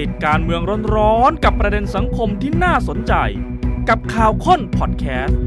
[0.00, 0.62] ติดการเมือง
[0.96, 3.14] ร้อนๆกับประเด็นสังคมที่น่าสนใจ
[3.88, 5.38] กับข่าวค้นพอดแคสต์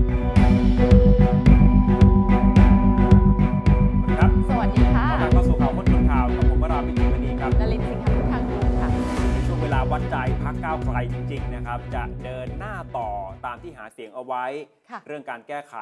[4.18, 8.90] ครับสวัสดีค่ะต้อนรับเข้าสู่ข่าวพ้นทุนข่าวกับผมวราวิจิตรมณีครับนลินทร์สิงห์พุทธังกูลค่ะ
[9.32, 13.10] ในช่วงเวลาวัดใจพักก้าวไกลจริง ๆ นะครับ จะเดินหน้าต่อ
[13.46, 14.46] ตามที่หาเสียงเอาไว้
[14.90, 15.76] ค่ะเรื่องการแก้ไข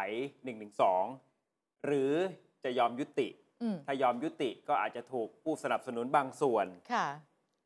[1.10, 2.14] 112หรือ
[2.64, 3.28] จะยอมยุติ
[3.62, 7.08] อืมถ้ายอมยุติก็อาจจะถูกผู้สนับสนุนบางส่วนค่ะ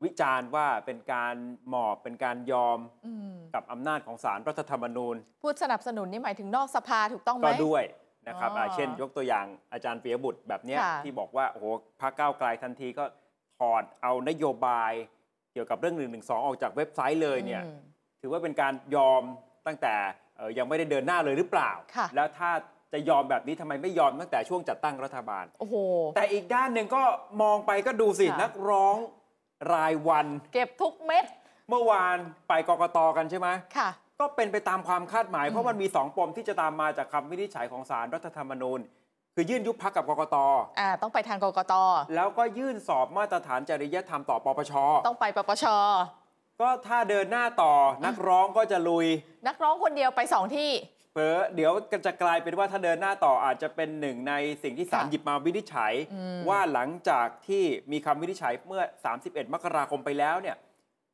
[0.05, 1.35] วิจารณ์ว่าเป็นการ
[1.69, 7.83] หมอบเป็นการยอมอืมกับอำนาจของศาลรัฐธรรมนูญพูดสนับสนุนนี่หมายถึงนอกสภาถูกต้องไหม ก็ด้วย
[8.27, 11.65] นะครับอ๋ออ่าเช่น ยกตัวอย่างอาจารย์ปียบุตรแบบเนี้ยค่ะ ที่บอกว่าโอ้โห
[12.01, 13.05] พรรคก้าวไกลทันทีก็
[13.59, 14.91] ถอดเอานโยบาย
[15.53, 17.77] เกี่ยวกับเรื่อง1นึออกจากเว็บไซต์เลยเนี่ย อืม
[18.21, 19.23] ถือว่าเป็นการยอม
[19.67, 19.95] ตั้งแต่
[20.37, 22.51] เอ่อยังไม่ได้เดินหน้าเลยหรือเปล่า ค่ะ แล้วถ้า
[22.93, 25.75] จะยอมแบบนี้ทำไมไม่ยอมตั้งแต่ช่วงจัดตั้งรัฐบาล โอ้โห
[26.15, 27.03] แต่อีกด้านหนึ่งก็
[27.41, 28.97] มองไปก็ดูสิค่ะ นักร้อง
[29.73, 31.25] รายวัน เก็บทุกเม็ด
[31.69, 38.79] เมื่อวานไปกกตกันใช่ไหมค่ะ ก็เป็นไปตามความคาดหมายอืมเพราะมันมีสองปมที่จะตามมาจากคำวินิจฉัยของศาลรัฐธรรมนูญ
[39.35, 40.35] คือยื่นยุบพักกับกกต
[40.79, 41.73] อ่าต้องไปทางกกต
[42.15, 44.73] แล้วก็ยื่นสอบมาตรฐานจริยธรรมต่อปปช
[45.07, 45.65] ต้องไปปปช
[46.61, 47.73] ก็ถ้าเดินหน้าต่อ
[48.05, 49.07] นักร้องก็จะลุย
[49.47, 50.71] นักร้องคนเดียวไปสองที่
[51.15, 51.73] เผลอเดี๋ยว
[52.05, 58.81] จะกลายเป็นว่าถ้าเดินหน้าต่ออาจจะเป็นหนึ่งในสิ่งที่ศาลค่ะหยิบมาวินิจฉัยอืมว่าหลังจากที่มีคำวินิจฉัยเมื่อ
[59.17, 60.55] 31 มกราคมไปแล้วเนี่ย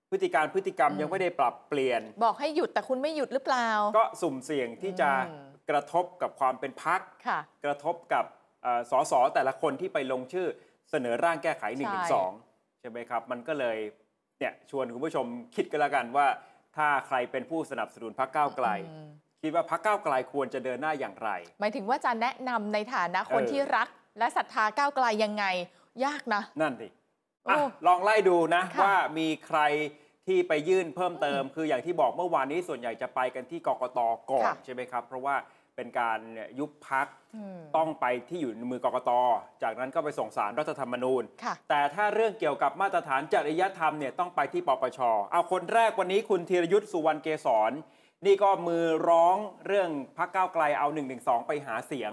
[0.09, 8.25] พฤติการพฤติกรรมยังไม่ได้ปรับเปลี่ยน บอกให้หยุดแต่คุณไม่หยุดหรือเปล่า ก็สุ่มเสี่ยงที่จะอืมกระทบกับความเป็นพักค่ะกระทบกับ
[8.63, 10.47] เอ่อสสแต่ละคนที่ไปลงชื่อ
[10.91, 12.03] เสนอร่างแก้ไข1นึใช่
[12.79, 13.77] ใช่ไหมครับ มันก็เลย
[14.39, 16.27] เนี่ยชวนคุณผู้ชมคิดกันแล้วกันว่า
[16.77, 19.09] ถ้าใครเป็นผู้สนับสนุนพรรคก้าวไกลอืม
[19.41, 23.87] คิดว่าพรรคก้าวไกลควรจะเดินหน้าอย่างไร หมายถึงว่าจะแนะนำในฐานะคนเออที่รัก
[24.19, 25.45] และศรัทธาก้าวไกลยังไง
[26.05, 26.87] ยากนะ นั่นดิ
[27.45, 29.59] โอ้อะลองไล่ดูนะค่ะว่ามีใคร
[30.27, 33.99] ที่ไปยื่นเพิ่มเติม คืออย่างที่บอกเมื่อวานนี้ส่วนใหญ่จะไปกันที่กกต
[34.31, 35.35] ก่อนค่ะใช่ไหมครับ เพราะว่า
[35.75, 36.19] เป็นการ
[36.59, 39.11] ยุบพักอืมต้องไปที่อยู่ในมือกกต
[39.63, 44.99] จากนั้นก็ไปส่งสารรัฐธรรมนูญค่ะแต่ถ้าเรื่องเกี่ยวกับมาตรฐานจริยธรรมเนี่ยต้องไปที่ปปช
[45.31, 47.71] เอาคนแรกวันนี้คุณธีรยุทธ์สุวรรณเกษร
[48.25, 49.37] นี่ก็มือร้อง
[49.67, 51.01] เรื่องพักเก้าไกลเอา1นึ
[51.47, 52.11] ไปหาเสียง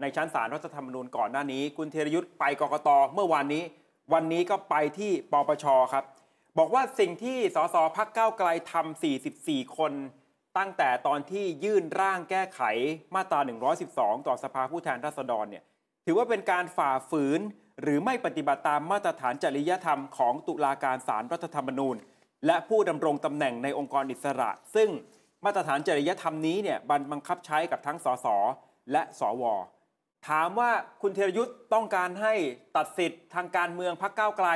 [0.00, 3.62] ในชั้นศาลรัฐธรรมนูญก่อนหน้านี้ คุณธีรยุทธ์ไปกกตเมื่อวานนี้
[4.12, 6.04] วันนี้ก็ไปที่ปปชครับ
[6.58, 9.02] บอกว่าสิ่งที่สสพักเก้าไกลทำ
[9.34, 9.92] 44 คน
[10.58, 12.60] ตั้งแต่ตอนที่ยื่นร่างแก้ไข
[13.14, 13.40] มาตรา
[13.84, 15.64] 112 ต่อสภาผู้แทนราษฎรเนี่ย
[16.06, 17.40] ถือว่าเป็นการฝ่าฝืน
[17.82, 21.96] หรือไม่ปฏิบัติตามมาตรฐานจริยธรรมของตุลาการศาลรัฐธรรมนูญ
[22.46, 24.88] และผู้ดำรงตำแหน่งในองค์กรอิสระ ซึ่ง
[25.44, 28.26] มาตรฐานจริยธรรมนี้เนี่ยบันบังคับใช้กับทั้งสส
[28.92, 29.44] และสว
[30.28, 30.70] ถามว่า
[31.02, 32.34] คุณเทรยุทธ์ต้องการให้
[32.76, 34.48] ตัดสิทธิ์ทางการเมืองพักก้าวไกล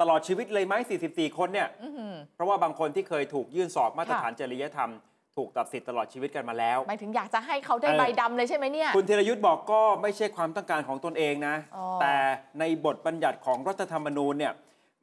[0.00, 0.74] ตลอดชีวิตเลยไหม
[1.06, 4.90] 44 คนเนี่ยอื้อหือเพราะว่าบางคนที่เคยถูกยื่นสอบมาตรฐานจริยธรรม
[5.36, 12.14] ถูกตัดสิทธิ์ตลอดชีวิตกันมาแล้วหมายถึงอยากจะให้เขาได้เออใบดำเลยใช่ไหมเนี่ย คุณธีรยุทธ์บอกก็ไม่ใช่ความต้องการของตนเองนะอ๋อแต่
[12.60, 14.52] ในบทบัญญัติของรัฐธรรมนูญเนี่ย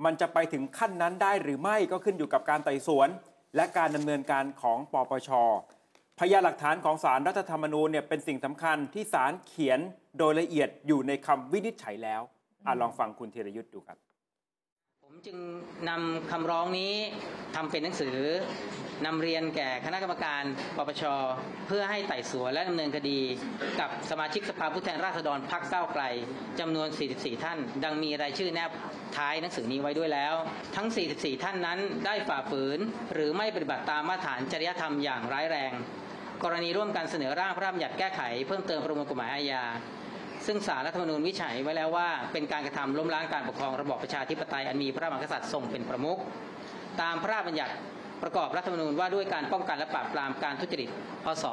[0.05, 3.09] มันจะไปถึงขั้นนั้นได้หรือไม่ก็ขึ้นอยู่กับการไต่สวน
[3.55, 5.29] และการดำเนินการของปปช
[6.19, 9.79] พยานหลักฐานของสารรัฐธรรมนูญเนี่ยเป็นสิ่งสำคัญที่ศาลเขียน
[10.17, 12.21] โดยละเอียดอยู่ในคำวินิจฉัยแล้ว
[12.65, 13.97] อลองฟังคุณธีรยุทธ์ดูครับ
[15.13, 15.39] ผมจึง
[15.89, 16.93] นำคำร้องนี้
[17.55, 18.17] ทำเป็นหนังสือ
[19.05, 20.43] นำเรียนแก่คณะกรรมการ
[20.77, 21.03] ปปช
[21.67, 23.19] เพื่อให้ไต่สวนและดำเนินคดี
[23.79, 26.03] กับสมาชิกสภาผู้แทนราษฎรพรรคก้าวไกล
[26.59, 28.71] จำนวน 44 ท่าน ดังมีรายชื่อแนบ
[29.17, 30.33] ท้ายหนังสือนี้ไว้ด้วยแล้ว
[30.75, 32.79] ทั้ง 44 ท่านนั้นได้ฝ่าฝืน
[33.13, 35.73] หรือไม่ปฏิบัติตามมาตรฐานจริยธรรมอย่างร้ายแรง
[36.43, 39.63] กรณีร่วมกันเสนอร่างพระราชบัญญัติแก้ไข เพิ่มเติมประมวลกฎหมายอาญา
[40.45, 46.19] ซึ่งสารรัฐธรรมนูญวิจัยไว้แล้วว่า เป็นการกระทำล้มล้างการปกครองระบอบประชาธิปไตยอันมีพระมหากษัตริย์ทรงเป็นประมุข
[47.01, 47.73] ตามพระราชบัญญัติ
[48.23, 50.89] ประกอบรัฐธรรมนูญว่าด้วยการป้องกันและปราบปรามการทุจริต
[51.23, 51.45] พศ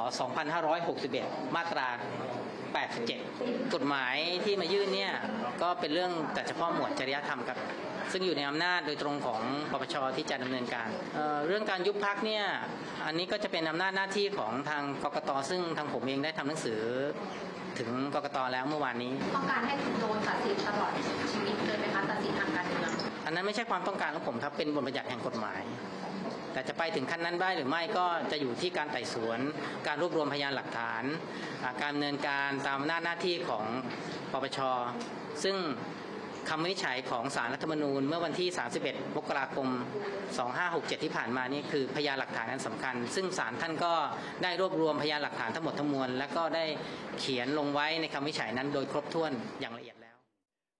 [0.75, 1.89] 2561 มาตรา
[2.69, 5.13] 87 กฎหมายที่มายื่นเนี่ย
[5.63, 7.59] ก็เป็นเรื่องแต่เฉพาะหมวดจริยธรรมครับ
[8.13, 9.41] ซึ่งอยู่ในอำนาจโดยตรงของ
[9.73, 12.45] ปปชที่จะดำเนินการเอ่อเรื่องการยุบพักเนี่ย
[13.07, 16.81] อันนี้ก็จะเป็นอำนาจหน้าที่ของทางกกตซึ่งทางผมเองได้ทำหนังสือ
[17.79, 20.93] ถึงกกตแล้วเมื่อวานนี้ต้องการให้คุณโดนตัดสินตลอด
[21.33, 22.91] ชีวิตเลยไหมคะตัดสินทางการเมือง
[23.25, 25.63] อันนั้นไม่ใช่ความต้องการของผมครับเป็นบทบัญญัติแห่งกฎหมาย
[26.53, 29.41] แต่จะไปถึงขั้นนั้นได้หรือไม่ก็จะอยู่ที่การไต่สวน
[29.87, 31.05] การรวบรวมพยานหลักฐาน
[31.83, 33.65] การดำเนินการตามอำนาหน้าที่ของ
[34.33, 34.59] ปปช
[35.43, 35.57] ซึ่ง
[36.49, 38.49] คำวินิจฉัยของสารรัฐธรรมนูญเมื่อวันที่
[38.85, 39.69] 31 มกราคม
[40.37, 43.95] 2567 ที่ผ่านมานี่คือพยานหลักฐานอันสำคัญ ซึ่งศาลท่านก็
[44.43, 46.65] ได้รวบรวมพยานหลักฐานทั้งหมดทั้งมวล และก็ได้
[47.19, 50.17] เขียนลงไว้ในคำวินิจฉัยนั้นโดยครบถ้วนอย่างละเอียดแล้ว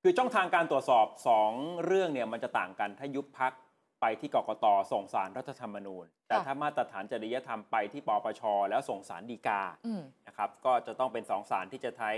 [0.03, 1.07] คือช่องทางการตรวจสอบ
[1.47, 3.53] 2 เรื่องเนี่ยมันจะต่างกันถ้ายุบพัก
[4.01, 12.13] ไปที่กกตส่งสารรัฐธรรมนูญ แต่ค่ะถ้ามาตรฐานจริยธรรมไปที่ปปช แล้วส่งสารดีกาอืมนะครับก็จะต้องเป็นสองสารที่จะใช้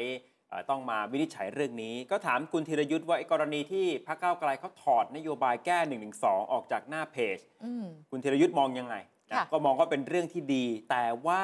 [0.49, 6.09] เอ่อต้องมาวินิจฉัยเรื่องนี้ ก็ถามคุณธีรยุทธ์ว่าไอ้กรณีที่พรรคก้าวไกลเขาถอดนโยบายแก้1นึ
[6.53, 8.95] ออกจากหน้าเพจอืมคุณธีรยุทธ์มองยังไง
[9.31, 11.43] นะค่ะก็มองว่าเป็นเรื่องที่ดี แต่ว่า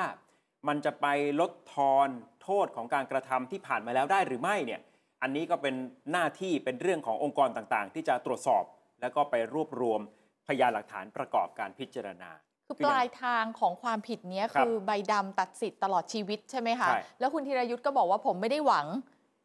[0.68, 1.06] มันจะไป
[1.40, 2.08] ลดทอน
[2.42, 4.80] โทษของการกระทำที่ผ่านมาแล้วได้หรือไม่เนี่ย
[5.22, 5.74] อันนี้ก็เป็น
[6.12, 8.64] หน้าที่เป็นเรื่องขององค์กรต่างๆ ที่จะตรวจสอบ
[9.00, 10.00] แล้วก็ไปรวบรวม
[10.48, 12.31] พยานหลักฐานประกอบการพิจารณา
[12.66, 18.87] คือปลายทางของความผิดเนี้ยครับคือใบดำตัดสิทธิ์ตลอดชีวิตใช่ไหมคะใช่แล้วคุณธีรยุทธ์ก็บอกว่าผมไม่ได้หวัง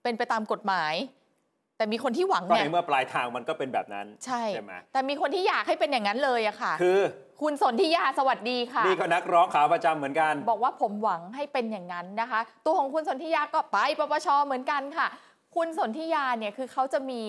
[0.04, 0.94] เป็นไปตามกฎหมาย
[1.78, 7.00] แต่มีคนที่หวังก็ไงในเมื่อปลายทางมันก็เป็นแบบนั้นใช่ใช่ไหมแต่มีคนที่อยากให้เป็นอย่างนั้นเลยอะค่ะ คือ
[7.42, 15.08] คุณสนธิยาสวัสดีค่ะนี่ก็นักร้องขาประจำเหมือนกัน บอกว่าผมหวังให้เป็นอย่างนั้นนะคะ ตัวของคุณสนธิยาก็ไปปปชเหมือนกันค่ะ
[15.56, 17.22] คุณสนธิยาเนี่ยคือเขาจะมี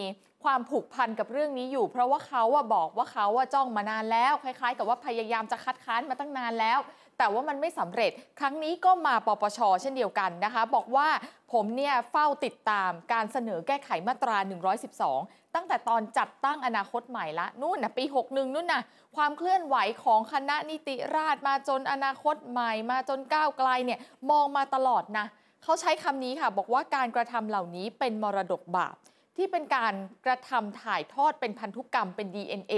[0.45, 6.79] ความผูกพันกับเรื่องนี้อยู่ เพราะว่าเขาอะบอกว่าเขาอะจ้องมานานแล้วคล้ายๆ กับว่าพยายามจะคัดค้านมาตั้งนานแล้ว
[7.19, 8.11] แต่ว่ามันไม่สำเร็จ
[8.41, 11.09] ครั้งนี้ก็มาปปช เช่นเดียวกันนะคะ บอกว่า
[11.53, 14.37] ผมเนี่ยเฝ้าติดตามการเสนอแก้ไขมาตรา
[14.97, 18.83] 112 ตั้งแต่ตอนจัดตั้งอนาคตใหม่ละนู่นนะปี 61 นู่นนะ
[19.17, 23.99] ความเคลื่อนไหวของคณะนิติราษฎรมาจนอนาคตใหม่มาจนก้าวไกลเนี่ย
[24.31, 25.27] มองมาตลอดนะ
[25.63, 28.95] เขาใช้คำนี้ค่ะ บอกว่าการกระทำเหล่านี้เป็นมรดกบาป
[29.37, 29.95] ที่เป็นการ
[30.27, 32.75] กระทำถ่ายทอดเป็นพันธุกรรมเป็น DNA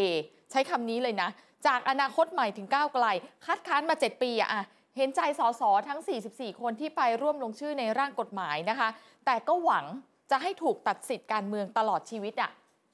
[0.50, 1.30] ใช้คำนี้เลยนะ
[1.66, 3.06] จากอนาคตใหม่ถึงก้าวไกล
[3.46, 4.64] คัดค้านมา 7 ปีอะ
[4.96, 8.88] เห็นใจสสทั้ง 44 คนที่ไปร่วมลงชื่อในร่างกฎหมายนะคะ
[9.26, 9.84] แต่ก็หวัง
[10.30, 12.50] จะให้ถูกตัดสิทธิ์การเมืองตลอดชีวิตอะ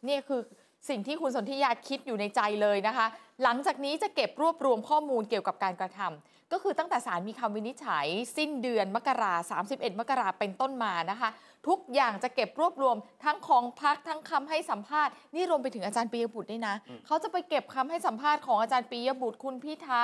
[0.09, 0.41] นี่คือ
[0.89, 3.07] สิ่งที่คุณสนธิยาคิดอยู่ในใจเลยนะคะ
[3.43, 9.35] หลังจากนี้จะเก็บรวบรวมข้อมูลเกี่ยวกับการกระทำก็คือตั้งแต่ศาลมีคำวินิจฉัย สิ้นเดือนมกรา
[9.67, 11.31] 31มกราเป็นต้นมานะคะ
[11.69, 20.03] ทุกอย่างจะเก็บรวบรวมทั้งของพักทั้งคำให้สัมภาษณ์นี่รวมไปถึงอาจารย์ปียบุตรด้วยนะอืมเขาจะไปเก็บคำให้สัมภาษณ์ของอาจารย์ปียบุตรคุณพิธา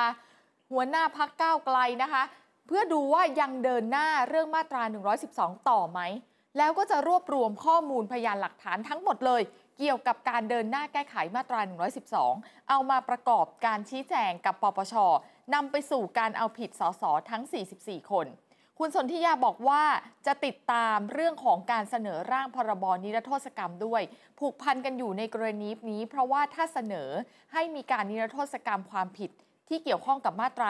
[0.73, 2.23] หัวหน้าพักก้าวไกลนะคะ
[2.67, 4.83] เพื่อดูว่ายังเดินหน้าเรื่องมาตรา
[5.27, 6.01] 112 ต่อไหม
[6.59, 9.43] แล้วก็จะรวบรวมข้อมูลพยานหลักฐานทั้งหมดเลย
[9.79, 11.61] เกี่ยวกับการเดินหน้าแก้ไขมาตรา
[12.15, 14.95] 112 เอามาประกอบการชี้แจงกับปปช
[15.55, 17.43] นำไปสู่การเอาผิดสสทั้ง
[17.77, 18.27] 44 คน
[18.81, 19.83] คุณสนธิยาบอกว่า
[20.27, 24.03] จะติดตามเรื่องของการเสนอร่างพรบนิรโทษกรรมด้วย
[24.39, 27.09] ผูกพันกันอยู่ในกรณีนี้ เพราะว่าถ้าเสนอ
[27.53, 29.31] ให้มีการนิรโทษกรรมความผิด
[29.69, 30.69] ที่เกี่ยวข้องกับมาตรา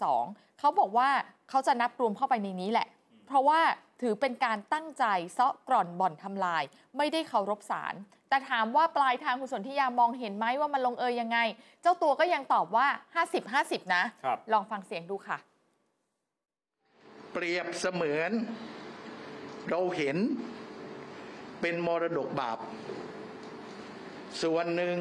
[0.00, 1.08] 112 เขาบอกว่า
[1.50, 2.88] เขาจะนับรวมเข้าไปในนี้แหละ
[3.26, 3.60] เพราะว่า
[4.02, 6.62] ถือเป็นการตั้งใจเซาะกร่อนบ่อนทำลาย
[6.96, 7.94] ไม่ได้เคารพศาล
[8.28, 11.38] แต่ถามว่าปลายทางคุณสนธิยามองเห็นไหมว่ามันลงเอยยังไง
[11.82, 12.86] เจ้าตัวก็ยังตอบว่า
[13.40, 15.38] 50-50 นะครับลองฟังเสียงดูค่ะ
[17.32, 18.32] เปรียบเสมือน
[19.70, 20.16] เราเห็น
[21.60, 22.58] เป็นมรดกบาป
[24.42, 24.98] ส่วนหนึ่ง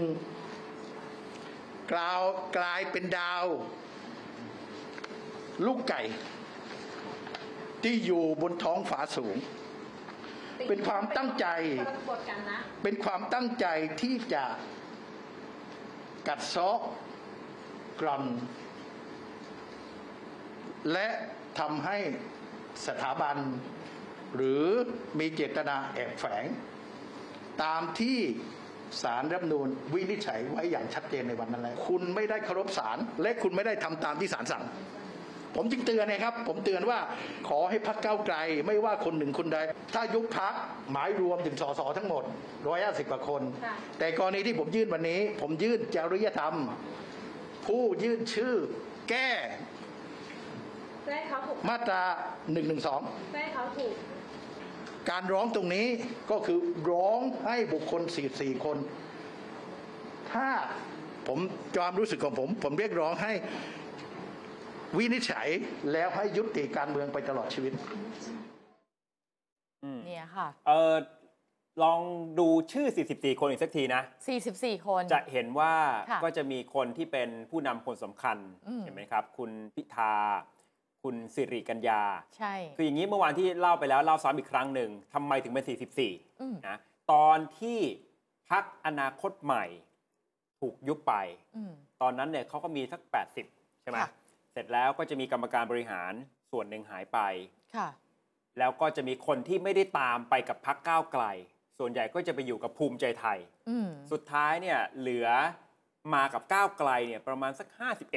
[1.92, 2.22] กลาว
[2.58, 3.46] กลายเป็นดาว
[5.66, 6.02] ลูกไก่
[7.84, 9.36] ที่อยู่บนท้องฝาสูง
[10.68, 11.48] เป็นความตั้งใจ
[12.10, 13.68] บทกันนะเป็นความตั้งใจ
[14.02, 14.44] ที่จะ
[16.28, 16.80] กัดเซาะ
[18.02, 18.24] กร่อน
[20.92, 21.08] และ
[21.60, 21.98] ทำให้
[22.88, 23.38] สถาบัน
[24.36, 24.64] หรือ
[25.20, 26.46] มีเจตนาแอบแฝง
[27.64, 28.20] ตามที่
[29.02, 34.64] สารรัฐธรรมนูญวินิจฉัยไว้อย่างชัดเจนในวันนั้นแล้วคุณไม่ได้เคารพศาลและคุณไม่ได้ทำตามที่ศาลสั่ง
[35.56, 37.00] ผมจึงเตือนนะครับ ผมเตือนว่า
[37.48, 38.36] ขอให้พักเก้าวไกล
[38.68, 39.58] ไม่ว่าคนหนึ่งคนใด
[39.94, 40.54] ถ้ายุบพัก
[40.92, 42.24] หมายรวมถึงสสทั้งหมด
[42.68, 46.56] ร้อยห้าสิบกว่าคนค่ะแต่กรณีที่ผมยื่นวันนี้ ผมยื่นจริยธรรม
[47.66, 48.54] ผู้ยื่นชื่อ
[49.10, 49.30] แก้
[51.08, 52.02] เพื่อให้เขาถูกมาตรา
[52.36, 52.62] 1นึ
[53.32, 53.94] เพื่อให้เขาถูก
[55.10, 55.88] การร้องตรงนี้
[56.32, 56.60] ก็คือ
[56.92, 58.02] ร้องให้บุคคล
[58.34, 58.78] 44คน
[60.32, 60.48] ถ้า
[61.28, 61.40] ผม
[61.76, 63.32] ความรู้สึกของผม ผมเรียกร้องให้
[64.98, 65.48] วินิจฉัย
[65.92, 67.74] แล้วให้ยุติการเมืองไปตลอดชีวิต
[69.84, 70.96] อืมเนี่ยค่ะ เออ
[71.84, 72.02] ลอง
[72.40, 74.02] ดูชื่อ 44 คนอีกสักทีนะ
[74.44, 75.74] 44 คน จะเห็นว่า
[76.10, 78.38] ค่ะก็จะมีคนที่เป็นผู้นำคนสำคัญ
[78.68, 80.14] อืม เห็นไหมครับ คุณพิธา
[81.08, 82.02] คุณสิริกัญญา
[82.38, 86.78] ใช่ คืออย่างนี้เมื่อวานที่เล่าไปแล้วเล่าซ้ำอีกครั้งหนึ่งทำไมถึงเป็นอืม44 นะ
[87.12, 87.80] ตอนที่
[88.50, 89.66] พักอนาคตใหม่
[90.60, 91.14] ถูกยุบไป
[91.56, 91.72] อืม
[92.02, 93.02] ตอนนั้นเนี่ยเขาก็มีสัก
[93.42, 94.10] 80 ใช่ไหมค่ะ
[94.54, 96.14] เสร็จแล้วก็จะมีกรรมการบริหาร
[96.52, 97.20] ส่วนหนึ่งหายไป
[97.76, 97.90] ค่ะ
[98.60, 101.24] แล้วก็จะมีคนที่ไม่ได้ตามไปกับพักก้าวไกล
[101.80, 105.28] ส่วนใหญ่ก็จะไปอยู่กับภูมิใจไทยอืมสุดท้ายเนี่ยเหลือ
[106.14, 108.16] มากับก้าวไกลเนี่ยประมาณสัก 51เ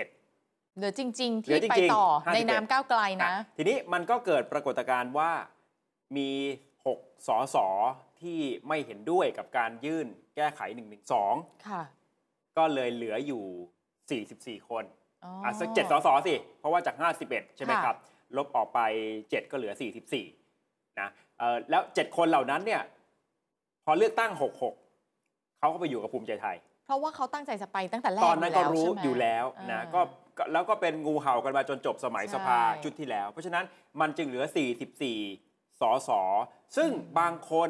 [0.81, 5.31] หลือจริงๆเหลืที่อจริงๆไปต่อ51ในนามก้าวไกลนะอะทีนี้มันก็เกิดปรากฏการณ์ว่า
[6.17, 6.31] มี
[6.79, 7.67] 6สอสอ
[8.21, 10.07] ที่ไม่เห็นด้วยกับการยื่น
[10.37, 11.83] แก้ไข1 1 2ค่ะ
[12.57, 13.45] ก็เลยเหลืออยู่
[14.63, 14.85] 44 คน
[15.25, 16.97] อ๋อออะสักเจ็ดสสสิ เพราะว่าจาก
[17.27, 17.97] 51 ใช่ไหมค่ะครับ
[18.37, 18.81] ลบออกไป
[19.19, 19.73] 7 ก็เหลือ
[20.37, 21.09] 44 นะ
[21.39, 22.83] เอ่อแล้ว 7 คนเหล่านั้นเนี่ย
[23.85, 24.31] พอเลือกตั้ง
[24.97, 26.57] 66 เขาก็ไปอยู่กับภูมิใจไทย
[26.87, 33.65] เพราะว่าเขาตั้งใจจะไปตั้งแต่แรกตอนนั้นก็รู้ใช่ไหมอยู่แล้วนะอ่าก็ก็ แล้วก็เป็นงูเห่ากันมาจนจบสมัยใช่สภาชุดที่แล้ว เพราะฉะนั้น
[34.01, 36.11] มันจึงเหลือ 44 สส
[36.77, 37.69] ซึ่งบางคน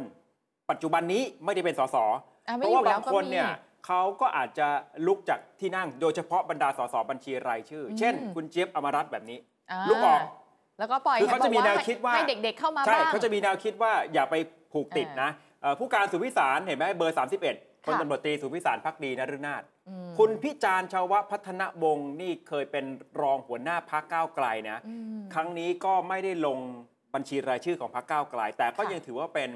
[0.70, 3.50] ปัจจุบันนี้ไม่ได้เป็นสสอะเพไม่ราะอว่ายู่แล้บาวงก็คนมีเนี่ย
[3.86, 4.68] เขาก็อาจจะ
[5.06, 9.38] ลุกจากที่นั่งโดยเฉพาะบรรดาสสบัญชีรายชื่ออืมเช่น คุณเจี๊ยบอมรัตน์แบบนี้
[9.70, 10.20] อ่าลุกออก
[10.78, 14.34] แล้วก็ปล่อยคือเขาจะมีบอกแนวคิดว่าให้เด็ก ๆ เข้ามาใช่บ้างเขาจะมีแนวคิดว่าอย่าไป
[14.72, 15.30] ผูกติดอ่านนะ
[15.62, 19.79] เอ่อผู้การสุวิสารเห็นไหมเบอร์ 31พลค่ะตำรวจตรีสุวิสารพักดีนฤนาถอืม
[20.18, 22.85] คุณพิจารณ์ชาวพัฒนวงศ์นี่เคยเป็น
[23.20, 26.59] รองหัวหน้าพักก้าวไกลนะอืมครั้งนี้ก็ไม่ได้ลง
[27.14, 29.50] บัญชีรายชื่อของพรรคก้าวไกล แต่ก็ค่ะยังถือว่าเป็น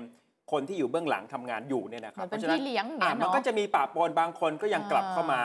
[0.53, 5.41] คนที่อยู่เบื้องหลังทำงานอยู่เนี่ยนะคเหรัมืบอนเป็นฉะนั้นพี่เลี้ยงอย่างอะเงี้ยมันเนาะก็จะมีปะปนบางคนก็ยังกลับอ่าเข้ามา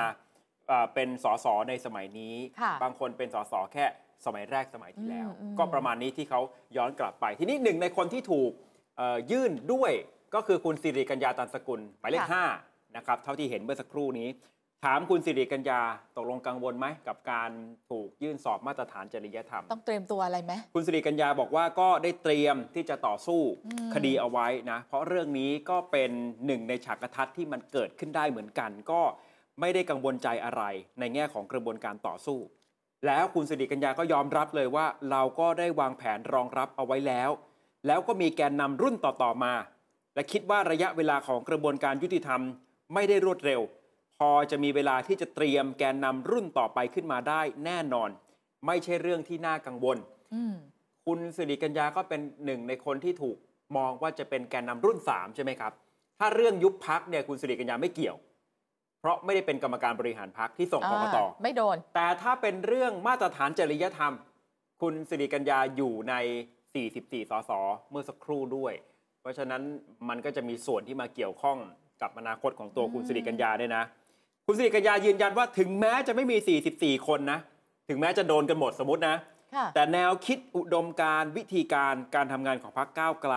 [0.67, 3.85] เอ่อเป็นสสในสมัยนี้ค่ะบางคนเป็นสสแค่
[4.25, 6.41] สมัยแรกสมัยที่แล้วอืมอืมก็ประมาณนี้ที่เขา
[6.77, 8.51] ย้อนกลับไป ทีนี้หนึ่งในคนที่ถูก
[8.97, 9.91] เอ่อยื่นด้วย
[10.35, 12.43] ก็คือคุณสิริกัญญาตันสกุลหมายเลขห้า
[12.97, 14.27] นะครับเท่าที่เห็นเมื่อสักครู่นี้
[14.85, 15.81] ถามคุณสิริกัญญา
[16.17, 17.51] ตกลงกังวลไหมกับการ
[17.89, 26.11] ถูกยื่นสอบมาตรฐานจริยธรรม ต้องเตรียมตัวอะไรไหมคุณสิริกัญญาบอกว่าก็ได้เตรียมที่จะต่อสู้อืมคดีเอาไว้นะเพราะเรื่องนี้ก็เป็น
[26.45, 29.01] หนึ่งในฉากทัศน์ที่มันเกิดขึ้นได้เหมือนกัน ก็
[29.59, 30.63] ไม่ได้กังวลใจอะไร
[30.99, 32.39] ในแง่ของกระบวนการต่อสู้
[33.05, 37.29] แล้วคุณสิริกัญญาก็ยอมรับเลยว่า เราก็ได้วางแผนรองรับเอาไว้แล้ว
[37.87, 39.53] แล้วก็มีแกนนำรุ่นต่อๆมา
[40.15, 42.41] และคิดว่าระยะเวลาของกระบวนการยุติธรรม
[42.93, 43.61] ไม่ได้รวดเร็ว
[44.19, 48.09] พอจะมีเวลาที่จะเตรียมแกนนำรุ่นต่อไปขึ้นมาได้แน่นอน
[48.67, 49.97] ไม่ใช่เรื่องที่น่ากังวล
[50.33, 50.55] อืม
[51.05, 53.37] คุณสิริกัญญาก็เป็นหนึ่งในคนที่ถูก
[53.77, 55.71] มองว่าจะเป็นแกนนำรุ่น 3 ใช่ไหมครับ
[56.19, 58.17] ถ้าเรื่องยุบพักเนี่ยคุณสิริกัญญาไม่เกี่ยว
[59.01, 64.13] เพราะไม่ได้เป็นกรรมการบริหารพักที่ส่งกกตอ่าไม่โดน แต่ถ้าเป็นเรื่องมาตรฐานจริยธรรม
[64.81, 66.13] คุณสิริกัญญาอยู่ใน
[66.71, 67.51] 44 สส
[67.91, 68.73] เมื่อสักครู่ด้วย
[69.21, 69.61] เพราะฉะนั้น
[70.09, 71.57] มันก็จะมีส่วนที่มาเกี่ยวข้อง
[72.01, 73.83] กับอนาคตของตัวคุณสิริกัญญาด้วยนะ
[74.51, 76.37] คุณสิริกัญญายืนยันว่าถึงแม้จะไม่มี
[76.75, 77.39] 44 คนนะ
[77.89, 79.15] ถึงแม้จะโดนกันหมดสมมตินะ
[79.55, 83.33] ค่ะแต่แนวคิดอุดมการณ์วิธีการการทำงานของพรรคก้าวไกล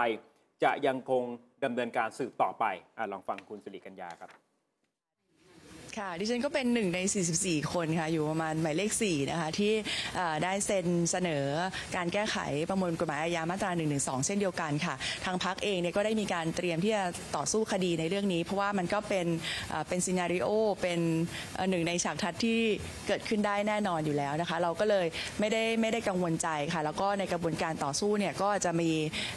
[0.63, 1.23] จะยังคง
[1.65, 2.65] ดำเนินการสืบต่อไป
[2.97, 4.31] อะลองฟังคุณสิริกัญญาครับ
[5.99, 7.01] ค่ะ ดิฉันก็เป็นหนึ่งใน
[7.37, 9.73] 44 คนค่ะ อยู่ประมาณหมายเลข 4 นะคะ ที่
[10.17, 11.45] เอ่อได้เซ็นเสนอ
[11.97, 12.37] การแก้ไข
[12.71, 14.95] ประมวลกฎหมายอาญามาตรา 112 เช่นเดียวกันค่ะ
[15.25, 17.05] ทางพักเองเนี่ยก็ได้มีการเตรียมที่จะ
[17.37, 19.27] ต่อสู้คดีในเรื่องนี้ เพราะว่ามันก็เป็น
[19.71, 20.49] เอ่อเป็นซีนารีโอ
[20.83, 21.01] เป็น
[21.55, 22.59] เอ่อหนึ่งในฉากทัศน์ที่
[23.07, 25.07] เกิดขึ้นได้แน่นอนอยู่แล้วนะคะ เราก็เลย
[25.41, 28.91] ไม่ได้ไม่ได้กังวลใจค่ะ แล้วก็ในกระบวนการต่อสู้เนี่ยก็จะมี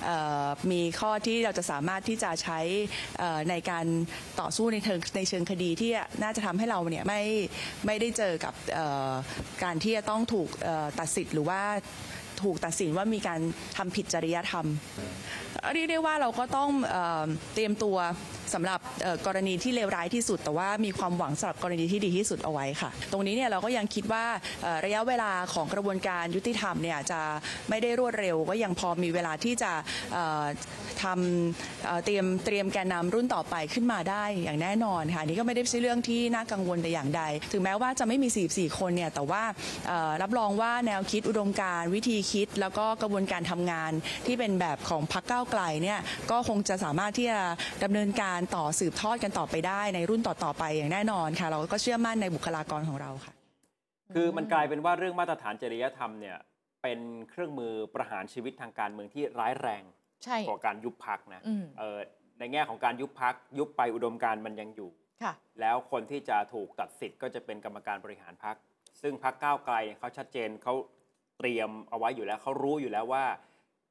[0.05, 2.59] เอ่อมีข้อที่เราจะสามารถที่จะใช้
[3.19, 3.85] เอ่อในการ
[4.41, 5.91] ต่อสู้ในเชิงในเชิงคดีที่
[6.23, 7.21] น่าจะทำให้เราเนี่ยไม่
[7.85, 9.11] ไม่ได้เจอกับเอ่อ
[9.63, 11.61] การที่จะต้องถูกเอ่อตัดสิทธิ์หรือว่า
[12.43, 13.39] ถูกตัดสินว่ามีการ
[13.77, 14.65] ทำผิดจริยธรรม
[15.73, 17.97] เรียกได้ว่าเราก็ต้องเออเตรียมตัว
[18.55, 18.79] สำหรับ
[19.25, 24.25] กรณีที่เลวร้ายที่สุด แต่ว่ามีความหวังสำหรับกรณีที่ดีที่สุดเอาไว้ค่ะ ตรงนี้เนี่ยเราก็ยังคิดว่า
[24.85, 27.21] ระยะเวลาของกระบวนการยุติธรรมเนี่ยจะ
[27.69, 29.71] ไม่ได้รวดเร็ว ก็ยังพอมีเวลาที่จะ
[31.03, 37.21] ทำเตรียมเตรียมแกนนำรุ่นต่อไปขึ้นมาได้อย่างแน่นอนค่ะนี่ก็ไม่ได้ใช่เรื่องที่น่ากังวลแต่อย่างใด
[37.51, 39.43] ถึงแม้ว่าจะไม่มี 44 คนเนี่ยแต่ว่า
[40.21, 43.91] รับรองว่าแนวคิดอุดมการวิธีคิด แล้วก็กระบวนการทำงาน
[44.25, 45.99] ที่เป็นแบบของพรรคก้าวไกลเนี่ย
[46.31, 47.41] ก็คงจะสามารถที่จะ
[47.83, 53.33] ดำเนินการต่อสืบทอดกันต่อไปได้ ในรุ่นต่อๆไปอย่างแน่นอนค่ะ เราก็เชื่อมั่นในบุคลากรของเราค่ะ
[54.13, 56.37] คือมันกลายเป็นว่าเรื่องมาตรฐานจริยธรรมเนี่ย
[56.83, 56.99] เป็น
[57.29, 59.83] เครื่องมือประหารชีวิตทางการเมืองที่ร้ายแรง
[60.23, 61.99] ใช่กว่าการยุบพักนะอืมเออ
[62.39, 64.89] ในแง่ของการยุบพักยุบไปอุดมการณ์มันยังอยู่
[65.23, 68.55] ค่ะแล้วคนที่จะถูกตัดสิทธิ์ก็จะเป็นกรรมการบริหารพัก
[69.01, 70.73] ซึ่งพักก้าวไกลเขาชัดเจนเขา
[71.37, 73.25] เตรียมเอาไว้อยู่แล้วเขารู้อยู่แล้วว่า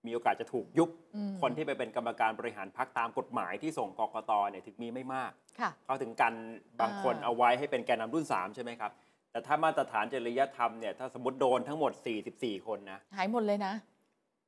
[0.06, 5.30] มีโอกาสจะถูกยุบอืมคนที่ไปเป็นกรรมการบริหารพักตามกฎหมายที่ส่งกกตเนี่ยถึงมีไม่มาก
[5.60, 6.34] ค่ะเขาถึงกัน
[6.80, 8.92] บางคนอ่าเอาไว้ให้เป็นแกนนำรุ่น 3 ใช่ไหมครับ
[9.30, 11.92] แต่ถ้ามาตรฐานจริยธรรมเนี่ยถ้าสมมติโดนทั้งหมด
[12.30, 13.74] 44 คนนะ หายหมดเลยนะ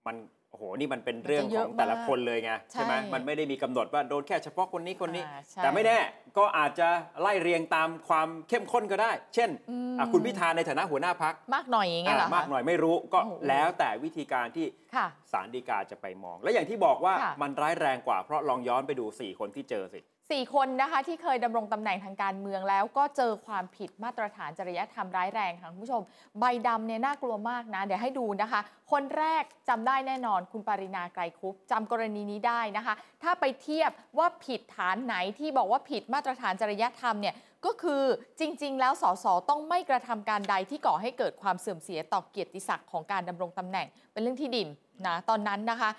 [0.06, 0.16] มัน
[0.56, 5.98] โอ้โหนี่มันเป็นเรื่องมันจะขเยออะงแต่ละมากคนเลยไงใช่ไหมใช่มันไม่ได้มีกำหนดว่าโดนแค่เฉพาะคนนี้คนนี้อ่าใช่แต่ไม่แน่
[6.38, 6.88] ก็อาจจะ
[7.20, 26.02] ไล่เรียงตามความเข้มข้นก็ได้ เช่นอืมอะคุณพิธาในฐานะหัวหน้าพักมากหน่อยอย่างเงี้ยเหรอคะมากหน่อยไม่รู้ก็โอ้โหแล้วแต่วิธีการที่ค่ะศาลฎีกาจะไปมอง และอย่างที่บอกว่าค่ะมันร้ายแรงกว่าเพราะลองย้อนไปดู 4 คนที่เจอสิ สี่คนนะคะที่เคยดำรงตำแหน่งทางการเมืองแล้วก็เจอความผิดมาตรฐานจริยธรรมร้ายแรงค่ะคุณผู้ชม
[26.40, 28.61] ใบดำเนี่ยน่ากลัวมากนะ เดี๋ยวให้ดูนะคะ
[28.92, 38.02] คนแรกจำได้แน่นอนคุณปรินาไกรคุปจำกรณีนี้ได้นะคะ ถ้าไปเทียบว่าผิดฐานไหนที่บอกว่าผิดมาตรฐานจริยธรรมเนี่ยก็คือ
[38.40, 44.68] จริง ๆ แล้วสสต้องไม่กระทำการใดที่ก่อให้เกิดความเสื่อมเสียต่อเกียรติศักดิ์ของการดำรงตำแหน่ง เป็นเรื่องที่ดิน
[45.06, 45.90] นะตอนนั้นนะคะ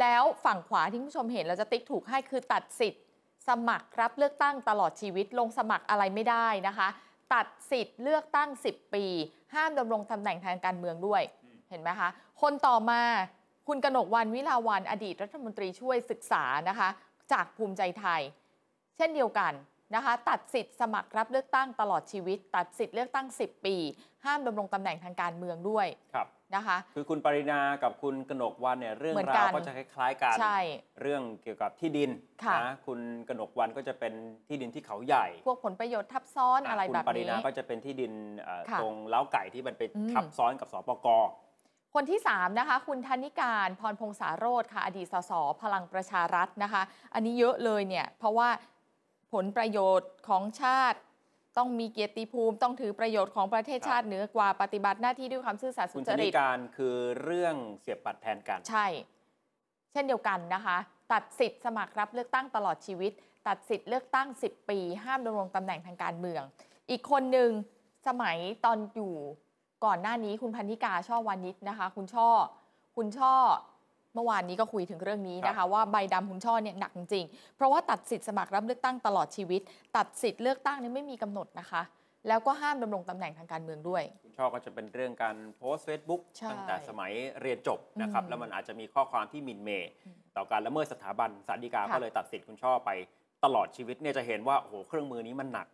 [0.00, 3.00] แล้วฝั่งขวาที่คุณผู้ชมเห็นเราจะติ๊กถูกให้คือตัดสิทธิ
[3.48, 6.88] สมัครรับเลือกตั้งตลอดชีวิตลงสมัครอะไรไม่ได้นะคะ
[7.34, 9.04] ตัดสิทธิ์เลือกตั้ง 10 ปี
[9.54, 11.22] ห้ามดำรงตำแหน่งทางการเมืองด้วย
[11.70, 12.08] เห็นไหมคะ
[12.42, 13.00] คนต่อมา
[13.68, 16.88] คุณกนกวันวิลาวันอดีตรัฐมนตรีช่วยศึกษานะคะ
[17.32, 18.20] จากภูมิใจไทย
[18.96, 19.52] เช่นเดียวกัน
[19.94, 23.76] นะคะตัดสิทธิ์สมัครรับเลือกตั้งตลอดชีวิต ตัดสิทธิ์เลือกตั้ง 10 ปี
[24.24, 30.58] ห้ามดำรงตำแหน่งทางการเมืองด้วยครับนะคะคือคุณปรินากับคุณกนกวันเนี่ยเรื่องเหมือนรากัวนก็จะคล้ายๆกันใช่
[31.00, 32.10] เรื่องเกี่ยวกับที่ดิน
[32.44, 34.12] ค่ะนะคุณกนกวันก็จะเป็น
[34.48, 41.08] ที่ดินที่เขาใหญ่ พวกผลประโยชน์ทับซ้อนอะไรคุณแบบปรินี้นาก็จะเป็นที่ดินเอ่อค่ะตรงเล้าไก่ที่มันไปอืมทับซ้อนกับสปก
[41.94, 46.82] คนที่ 3 นะคะ คุณธนิการพรพงษาโรธค่ะ อดีตสสพลังประชารัฐนะคะ
[47.14, 48.48] อันนี้เยอะเลยเนี่ย เพราะว่า
[49.34, 50.98] ผลประโยชน์ของชาติ
[51.56, 58.86] ต้องมีเกียรติภูมิต้องถือประโยชน์ของประเทศชาติเหนือกว่าปฏิบัติหน้าที่ด้วยความซื่อสัตย์คุสุณจธนิริตการคือเรื่องเสียบบัตรแทนกัน ใช่
[59.92, 60.76] เช่นเดียวกันนะคะ
[61.12, 63.12] ตัดสิทธิ์สมัครรับเลือกตั้งตลอดชีวิต
[63.48, 66.42] ตัดสิทธิ์เลือกตั้ง 10 ปี ห้ามดำรงตำแหน่งทางการเมือง
[66.90, 67.50] อีกคนหนึ่ง
[68.06, 69.14] สมัยตอนอยู่
[69.84, 72.28] ก่อนหน้านี้คุณพันธิกาช่อวานิชนะคะ คุณช่อ
[72.96, 73.34] คุณช่อ
[74.14, 79.60] เมื่อวานนี้ก็คุยถึงเรื่องนี้นะคะว่าใบดำคุณช่อเนี่ยหนักจริงๆเพราะว่าตัดสิทธิ์สมัครรับเลือกตั้งตลอดชีวิต
[79.96, 81.82] ตัดสิทธิ์เลือกตั้งเนี่ยไม่มีกำหนดนะคะ
[82.28, 89.90] แล้วก็ห้ามดำรงตำแหน่งทางการเมืองด้วย คุณช่อก็จะเป็นเรื่องการโพสต์ Facebook ใช่ตั้งแต่สมัยเรียนจบนะครับอืมแล้วมันอาจจะมีข้อความที่หมินเมย์
[90.36, 92.90] ต่อการละเมิดสถาบันสารดีกาค่ะก็เลยตัดสิทธิ์คุณช่อไป
[93.44, 95.73] ตลอดชีวิตเนี่ยจะเห็นว่าโอ้โหเครื่องมือนี้มันหนักอื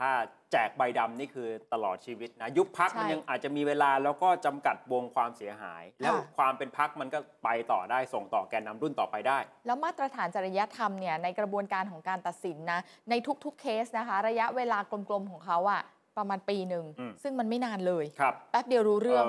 [0.00, 0.10] ถ้า
[0.52, 12.80] แจกใบดำนี่คือตลอดชีวิตนะ ยุบพักใช่มันยังอาจจะมีเวลาแล้วก็จำกัดวงความเสียหาย แล้วความเป็นพักมันก็ไปต่อได้ส่งต่อแกนนำรุ่นต่อไปได้ แล้วมาตรฐานจริยธรรมเนี่ยในกระบวนการของการตัดสินนะ
[13.10, 15.82] ในทุกๆเคสนะคะ ระยะเวลากลมๆของเขาอะ
[16.18, 19.24] ประมาณปีหนึ่งอืม ซึ่งมันไม่นานเลย ครับแป๊บเดียวรู้เรื่อง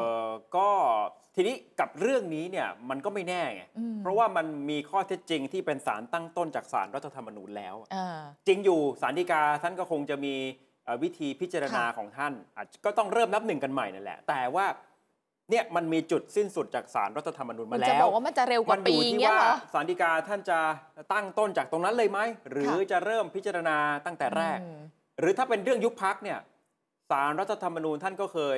[0.57, 0.69] ก็
[1.35, 10.33] ทีนี้กับเรื่องนี้เนี่ยมันก็ไม่แน่ไงอืมเพราะว่ามันมีข้อเท็จจริงที่เป็นสารตั้งต้นจากสารรัฐธรรมนูญแล้ว อ่า จริงอยู่สารดีกาท่านก็คงจะมี
[10.85, 14.65] เอ่อวิธีพิจารณาค่ะ ของท่านอาจก็ต้องเริ่มนับหนึ่งกันใหม่นั่นแหละ แต่ว่า
[15.51, 20.59] เนี่ยมันมีจุดสิ้นสุดจากสารรัฐธรรมนูญคุมาณแล้วจะบอกว่ามันจะเร็วกมัว่าอปียู่ที่เงี้ยว่าเหรอ สารดีกาท่านจะ
[21.13, 22.19] ตั้งต้นจากตรงนั้นเลยไหม
[22.51, 24.79] หรือค่ะ จะเริ่มพิจารณาตั้งแต่แรก อืม
[25.19, 26.39] หรือถ้าเป็นเรื่องยุบพักเนี่ย
[27.09, 28.57] สารรัฐธรรมนูญท่านก็เคย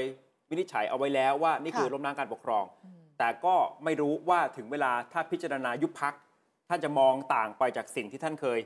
[0.50, 6.14] วินิจฉัยเอาไว้แล้วว่านี่คือค่ะล้มล้างการปกครองอืมแต่ก็ไม่รู้ว่าถึงเวลาถ้าพิจารณายุบพัก
[6.70, 8.60] ท่านจะมองต่างไปจากสิ่งที่ท่านเคย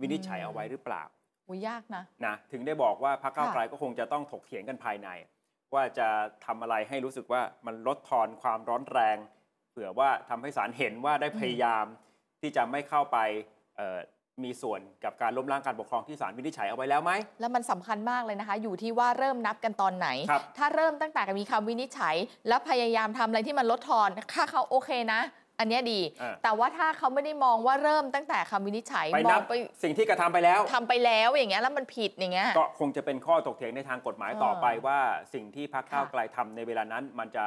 [0.00, 1.02] วินิจฉัยเอาไว้หรือเปล่า
[1.48, 5.08] อุ้ยยากนะนะถึงได้บอกว่าพรรคก้าวค่ะไกลก็คงจะต้องถกเถียงกันภายใน
[5.74, 6.08] ว่าจะ
[6.46, 9.16] ทำอะไรให้รู้สึกว่ามันลดทอนความร้อนแรง
[9.70, 11.84] เผื่อว่าทำให้ศาลเห็นว่าได้พยายาม
[12.40, 13.18] ที่จะไม่เข้าไป
[13.76, 13.98] เอ่อ
[14.44, 22.16] มีส่วนกับการล้มล้างการปกครองที่ศาลวินิจฉัยเอาไว้แล้วไหม แล้วมันสำคัญมากเลยนะคะ อยู่ที่ว่าเริ่มนับกันตอนไหน ครับ ถ้าเริ่มตั้งแต่มีคำวินิจฉัย
[22.48, 25.20] แล้วพยายามทำอะไรที่มันลดทอนค่าเขาโอเคนะ
[25.60, 34.98] อันเนี้ยดี อ่าแต่ว่าถ้าเขาไม่ได้มองว่าเริ่มตั้งแต่คำวินิจฉัยไปมนัอบงไปสิ่งที่กระทำไปแล้ว ทำไปแล้วอย่างเงี้ยแล้วมันผิดอย่างเงี้ย ก็คงจะเป็นข้อถกเถียงในทางกฎหมายต่อไปเออว่า
[35.34, 37.46] สิ่งที่พรรคค่ะก้าวไกลทำในเวลานั้น มันจะ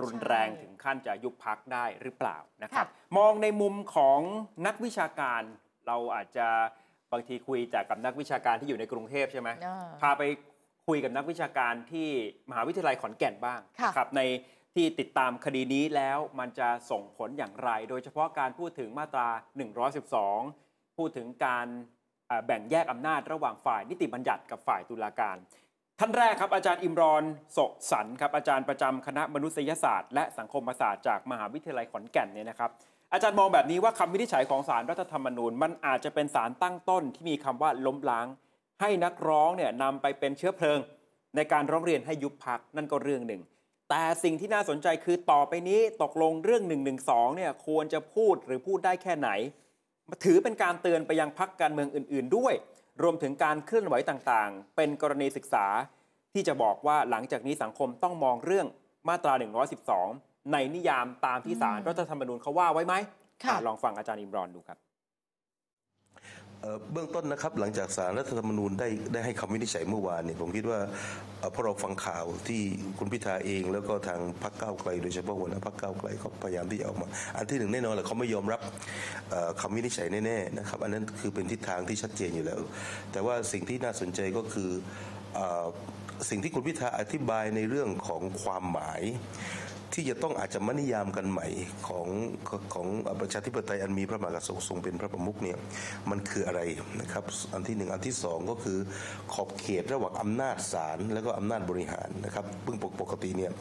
[0.00, 4.20] รุนแรงใช่ถึงขั้นจะยุบพักได้หรือเปล่านะครับค่ะมองในมุมของ
[4.66, 5.42] นักวิชาการ
[5.86, 6.46] เราอาจจะ
[7.12, 10.22] บางทีคุยจากกับนักวิชาการที่อยู่ในกรุงเทพใช่ไหมอ่าพาไป
[10.86, 12.08] คุยกับนักวิชาการที่
[12.50, 14.22] มหาวิทยาลัยขอนแก่นบ้างค่ะนะครับใน
[14.74, 19.28] ที่ติดตามคดีนี้แล้วมันจะส่งผลอย่างไร โดยเฉพาะการพูดถึงมาตรา
[20.08, 21.66] 112 พูดถึงการ
[22.30, 25.36] อ่าแบ่งแยกอำนาจระหว่างฝ่ายนิติบัญญัติกับฝ่ายตุลาการ
[26.00, 27.58] ท่านแรกครับอาจารย์อิมรอนโส
[27.90, 32.70] สันครับอาจารย์ประจำคณะมนุษยศาสตร์ และสังคมศาสตร์จากมหาวิทยาลัยขอนแก่นเนี่ยนะครับ
[33.12, 38.26] อาจารย์มองแบบนี้ว่าคำวินิจฉัยของสารรัฐธรรมนูญ มันอาจจะเป็นสารตั้งต้นที่มีคำว่าล้มล้าง
[38.80, 40.78] ให้นักร้องเนี่ยนำไปเป็นเชื้อเพลิง
[41.36, 43.42] ในการร้องเรียนให้ยุบพักนั่นก็เรื่องหนึ่ง
[43.90, 46.76] แต่สิ่งที่น่าสนใจคือต่อไปนี้ตกลงเรื่อง1นึ
[47.36, 49.30] เนี่ยควรจะพูดหรือพูดได้แค่ไหน
[50.24, 52.54] ถือเป็นการเตือนไปยังพักการเมืองอื่น ๆ ด้วย
[53.02, 55.66] รวมถึงการเคลื่อนไหวต่างๆ เป็นกรณีศึกษา
[56.32, 58.66] ที่จะบอกว่าหลังจากนี้สังคมต้องมองเรื่อง
[59.08, 59.32] มาตรา
[59.88, 62.94] 112 ในนิยามตามที่ศาลอืมรัฐธรรมนูญเขาว่าไว้ไหม
[63.44, 64.78] ค่ะอะลองฟังอาจารย์อิมรอนดูครับ
[66.62, 70.78] เอ่อเบื้องต้นนะครับหลังจากสารรัฐธรรมนูญได้ได้ให้คำวินิจฉัยเมื่อวานเนี่ยผมคิดว่า
[71.38, 72.62] เอ่อพอเราฟังข่าวที่
[72.98, 78.60] คุณพิธาเอง แล้วก็ทางพรรคก้าวไกล โดยเฉพาะหัวหน้าพรรคก้าวไกลเขาพยายามที่จะออกมา อันที่หนึ่งแน่นอนแหละเขาไม่ยอมรับ
[79.30, 82.60] เอ่อคำวินิจฉัยแน่ๆนะครับอันนั้นคือเป็นทิศทางที่ชัดเจนอยู่แล้ว
[83.12, 84.70] แต่ว่าสิ่งที่น่าสนใจก็คือ
[85.34, 85.66] เอ่อ
[86.30, 89.02] สิ่งที่คุณพิธาอธิบายในเรื่องของความหมาย
[89.94, 91.46] ที่จะต้องอาจจะมนิยามกันใหม่
[91.88, 92.06] ของ
[92.74, 92.86] ของ
[93.20, 95.58] ประชาธิปไตยอันมีพระมหากษัตริย์ทรงเป็นพระประมุขเนี่ย
[96.10, 96.60] มันคืออะไร
[97.00, 98.78] นะครับ อันที่หนึ่งอันที่สองก็คือ
[99.32, 103.52] ขอบเขตระหว่างอำนาจศาลและก็อำนาจบริหารนะครับเพิ่งปกติเนี่ย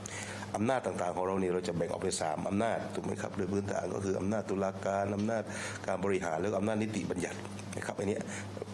[0.55, 5.43] อำนาจต่างๆของเราเนี่ยเราจะแบ่งออกเป็นสามอำนาจถูกไหมครับโดยพื้นฐานก็คืออำนาจตุลาการอำนาจ
[5.87, 7.37] การบริหารแล้วก็อำนาจนิติบัญญัติ
[7.77, 8.21] นะครับอันเนี้ย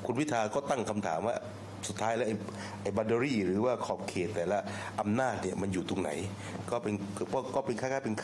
[0.05, 1.35] คุณพิธาก็ตั้งคำถามว่า
[1.87, 2.27] สุดท้ายแล้ว
[2.81, 4.59] ไอ้บัตเดอรี่ หรือว่าขอบเขตแต่ละ
[4.99, 6.11] อำนาจเนี่ยมันอยู่ตรงไหน
[6.69, 6.93] ก็เป็น
[7.33, 8.15] ก็ก็เป็นคล้ายๆเป็น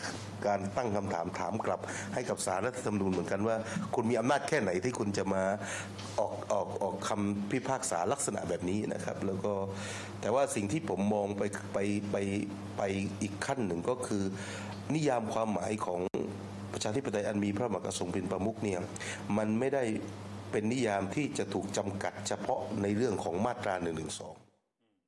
[0.46, 1.80] การตั้งคำถามถามกลับ
[2.14, 3.56] ให้กับสารรัฐธรรมนูญเหมือนกันว่า
[3.94, 5.42] คุณมีอำนาจแค่ไหนที่คุณจะมา
[6.20, 9.52] ออกออกออกคำพิพากษาลักษณะแบบนี้นะครับ แล้วก็
[10.20, 11.42] แต่ว่าสิ่งที่ผมมองไป
[11.74, 11.78] ไป
[12.12, 12.16] ไป
[12.78, 12.82] ไป
[13.22, 14.22] อีกขั้นหนึ่งก็คือ
[14.94, 16.00] นิยามความหมายของ
[16.72, 18.80] ประชาธิปไตยอันมีพระมหากษัตริย์ทรงเป็นประมุขเนี่ย
[19.36, 19.84] มันไม่ได้
[20.52, 23.90] เป็นนิยามที่จะถูกจำกัดเฉพาะในเรื่องของมาตรา1นึ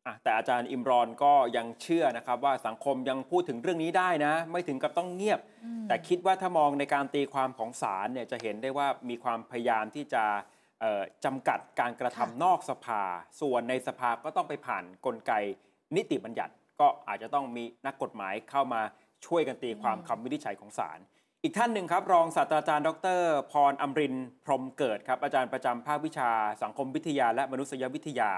[0.07, 5.41] อะแต่อาจารย์อิมรอนก็ยังเชื่อนะครับว่าสังคมยังพูดถึงเรื่องนี้ได้นะ ไม่ถึงกับต้องเงียบ
[5.89, 10.25] แต่คิดว่าถ้ามองในการตีความของศาลเนี่ยจะเห็นได้ว่ามีความพยายามที่จะ
[10.81, 13.03] เอ่อจำกัดการกระทำค่ะนอกสภา
[13.41, 15.33] ส่วนในสภาก็ต้องไปผ่านกลไก
[15.97, 18.83] นิติบัญญัติ ก็อาจจะต้องมีนักกฎหมายเข้ามา
[19.27, 20.99] ช่วยกันตีความคำวินิจฉัยของศาล
[21.47, 26.31] อีกท่านหนึ่งครับ รองศาสตราจารย์ ดร พรอมรินพรมเกิดครับ อาจารย์ประจำภาควิชา
[26.63, 28.31] สังคมวิทยา และมนุษยวิทยา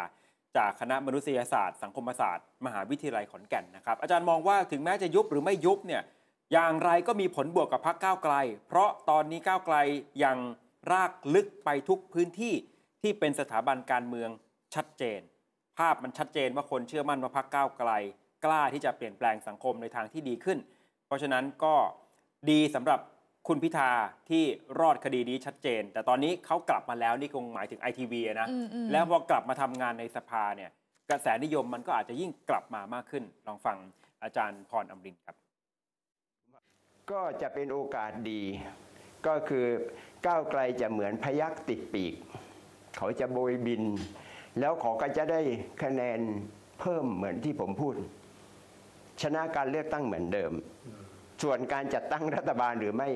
[0.57, 6.03] จากคณะมนุษยศาสตร์ สังคมศาสตร์ มหาวิทยาลัยขอนแก่นนะครับ อาจารย์มองว่าถึงแม้จะยุบหรือไม่ยุบเนี่ย
[6.53, 8.35] อย่างไรก็มีผลบวกกับพรรคก้าวไกล
[8.69, 9.77] เพราะตอนนี้ก้าวไกล
[10.25, 10.38] ยัง
[10.92, 12.55] รากลึกไปทุกพื้นที่
[13.03, 14.31] ที่เป็นสถาบันการเมือง
[14.75, 15.21] ชัดเจน
[15.79, 17.90] ภาพมันชัดเจนว่าคนเชื่อมั่นว่าพรรคก้าวไกล
[18.45, 20.59] กล้าที่จะเปลี่ยนแปลงสังคมในทางที่ดีขึ้น
[21.07, 21.75] เพราะฉะนั้นก็
[22.51, 23.01] ดีสำหรับ
[23.49, 23.91] คุณพิธา
[24.31, 24.43] ที่
[24.81, 30.71] รอดคดีนี้ชัดเจน แต่ตอนนี้เขากลับมาแล้วนี่คงหมายถึงไอทีวีนะอืมอืมแล้วพอกลับมาทำงานในสภาเนี่ย
[31.11, 33.77] กระแสนิยมมันก็อาจจะยิ่งกลับมามากขึ้น ลองฟัง
[34.23, 35.37] อาจารย์พรอมรินทร์ครับ
[37.11, 38.43] ก็จะเป็นโอกาสดี
[39.27, 39.67] ก็คือ
[40.27, 42.15] ก้าวไกลจะเหมือนพยักติดปีก
[42.97, 43.83] เขาจะโบยบิน
[44.61, 45.41] แล้วเขาก็จะได้
[45.83, 46.21] คะแนน
[46.81, 47.95] เพิ่มเหมือนที่ผมพูด
[49.23, 50.53] ชนะการเลือกตั้งเหมือนเดิม
[51.42, 53.11] ส่วนการจัดตั้งรัฐบาลหรือไม่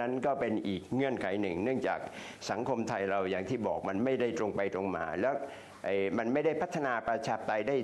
[0.00, 1.98] นั้นก็เป็นอีกเงื่อนไขหนึ่ง เนื่องจาก
[2.50, 5.34] สังคมไทยเราอย่างที่บอกมันไม่ได้ตรงไปตรงมา แล้ว
[6.18, 7.76] มันไม่ได้พัฒนาประชาธิปไตยได้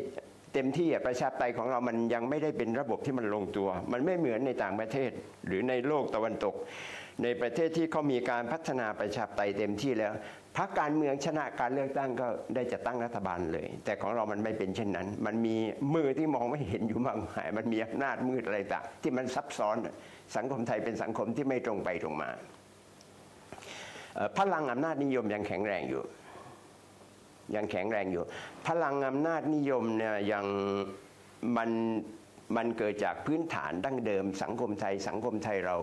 [0.54, 5.10] เต็มที่ประชาธิปไตยของเรามันยังไม่ได้เป็นระบบที่มันลงตัว มันไม่เหมือนในต่างประเทศ
[5.46, 6.54] หรือในโลกตะวันตก
[7.22, 10.12] ในประเทศที่เขามีการพัฒนาประชาธิปไตยเต็มที่แล้ว
[10.56, 15.56] พรรคการเมืองชนะการเลือกตั้งก็ได้จัดตั้งรัฐบาลเลย แต่ของเรามันไม่เป็นเช่นนั้น มันมี
[15.94, 19.76] มือที่มองไม่เห็นอยู่มากมาย มันมีอำนาจมืดอะไรต่างที่มันซับซ้อน
[20.36, 22.30] สังคมไทยเป็นสังคมที่ไม่ตรงไปตรงมา
[24.38, 26.02] พลังอำนาจนิยมยังแข็งแรงอยู่
[27.54, 28.24] ยังแข็งแรงอยู่
[28.66, 30.44] พลังอำนาจนิยมเนี่ยยัง
[31.56, 31.70] มัน
[32.56, 35.76] มันเกิดจากพื้นฐานดั้งเดิม สังคมไทย สังคมไทยเรา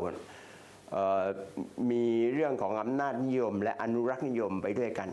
[1.91, 5.09] มีเรื่องของอำนาจนิยม และอนุรักษ์นิยมไปด้วยกัน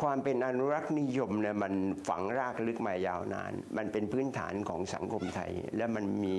[0.00, 1.74] ความเป็นอนุรักษ์นิยมเนี่ยมัน
[2.08, 6.36] ฝังรากลึกมายาวนาน มันเป็นพื้นฐานของสังคมไทย และมันมี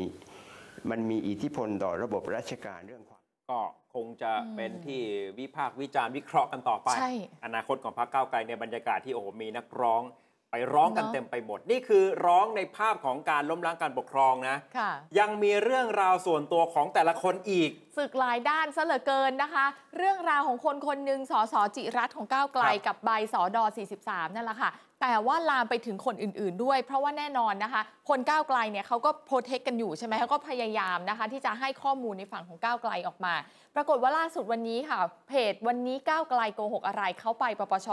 [0.90, 3.60] มันมีอิทธิพลต่อระบบราชการเรื่องความก็
[3.96, 5.02] คงจะเป็นที่
[5.40, 7.12] วิพากษ์วิจารณ์วิเคราะห์กันต่อไปใช่
[7.46, 10.04] อนาคตของพรรคก้าวไกลในบรรยากาศที่โอ้โหมีนักร้อง
[10.52, 17.70] ไปร้องกันเนอะเต็มไปหมด นี่คือร้องในภาพของการล้มล้างการปกครองนะค่ะยังมีเรื่องราวส่วนตัวของแต่ละคนอีก
[18.00, 19.66] ศึกหลายด้านซะเหลือเกินนะคะ
[19.98, 23.64] เรื่องราวของคนคนหนึ่งสสจิรัตน์ของก้าวไกลครับกับใบสอดอ
[24.00, 33.34] 43 นั่นแหละค่ะ แต่ว่าลามไปถึงคนอื่นๆด้วย เพราะว่าแน่นอนนะคะ คนก้าวไกลเนี่ยเขาก็โปรเทคกันอยู่ใช่ไหมเขาก็พยายามนะคะ ที่จะให้ข้อมูลในฝั่งของก้าวไกลออกมา
[33.76, 37.88] ปรากฏว่าล่าสุดวันนี้ค่ะ เพจวันนี้ก้าวไกลโกหกอะไรเขาไปปปช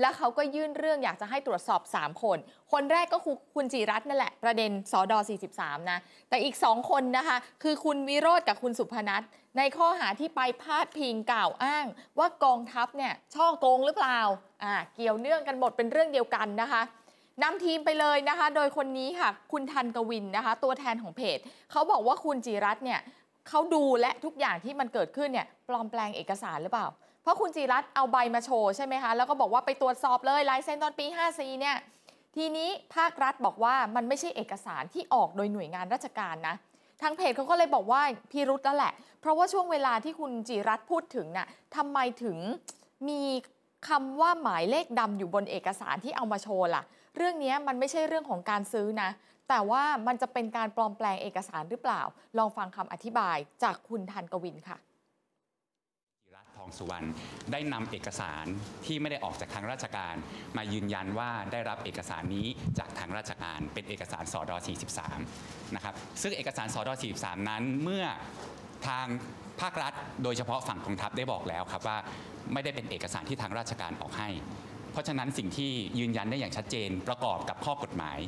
[0.00, 2.38] และเขาก็ยื่นเรื่องอยากจะให้ตรวจสอบ 3 คน
[2.72, 5.18] คนแรกก็คือคุณจิรัตน์นั่นแหละประเด็นสอดอ
[5.54, 9.22] 43นะแต่อีก 2 คนนะคะ คือคุณวิโรธกับคุณสุพนัท
[9.56, 11.86] ในข้อหาที่ไปพาดพิงกล่าวอ้าง
[12.18, 14.20] ว่ากองทัพเนี่ยช่อโกงหรือเปล่า
[14.64, 16.82] อ่า เกี่ยวเนื่องกันหมดเป็นเรื่องเดียวกันนะคะ
[17.42, 21.38] นำทีมไปเลยนะคะ โดยคนนี้ค่ะ คุณทันกวินนะคะ ตัวแทนของเพจ
[21.70, 23.00] เขาบอกว่าคุณจิรัตเนี่ย
[23.48, 26.86] เขาดูและทุกอย่างที่มันเกิดขึ้นเนี่ยปลอมแปลงเอกสารหรือเปล่า
[27.22, 31.76] เพราะคุณจิรัตเอาใบมาโชว์ใช่ไหมคะ แล้วก็บอกว่าไปตรวจสอบเลยลายเซ็นตอนปี 54 เนี่ย
[32.36, 36.56] ทีนี้ภาครัฐบอกว่ามันไม่ใช่เอกสารที่ออกโดยหน่วยงานราชการนะ
[37.02, 42.36] ทางเพจเขาก็เลยบอกว่าพิรุตแล้วแหละ เพราะว่าช่วงเวลาที่คุณจิรัตพูดถึงน่ะทำไมถึง
[43.08, 43.22] มี
[43.88, 46.82] คำว่าหมายเลขดำอยู่บนเอกสารที่เอามาโชว์ล่ะ
[47.16, 49.10] เรื่องนี้มันไม่ใช่เรื่องของการซื้อนะ
[49.48, 52.02] แต่ว่ามันจะเป็นการปลอมแปลงเอกสารหรือเปล่า
[52.38, 54.76] ลองฟังคำอธิบายจากคุณทันกวินค่ะ
[56.70, 57.06] องสุวรรณ
[57.52, 58.44] ได้นำเอกสาร
[58.86, 60.14] ที่ไม่ได้ออกจากทางราชการ
[60.56, 62.46] มายืนยันว่าได้รับเอกสารนี้
[62.78, 64.56] จากทางราชการเป็นเอกสารสอดอ
[65.16, 68.04] 43นะครับซึ่งเอกสารสอดอ43 นั้นเมื่อ
[68.88, 69.06] ทาง
[69.60, 71.98] ภาครัฐ โดยเฉพาะฝั่งกองทัพได้บอกแล้วครับว่า
[72.52, 74.28] ไม่ได้เป็นเอกสารที่ทางราชการออกให้
[74.92, 78.18] เพราะฉะนั้นสิ่งที่ยืนยันได้อย่างชัดเจนประกอบกับข้อกฎหมาย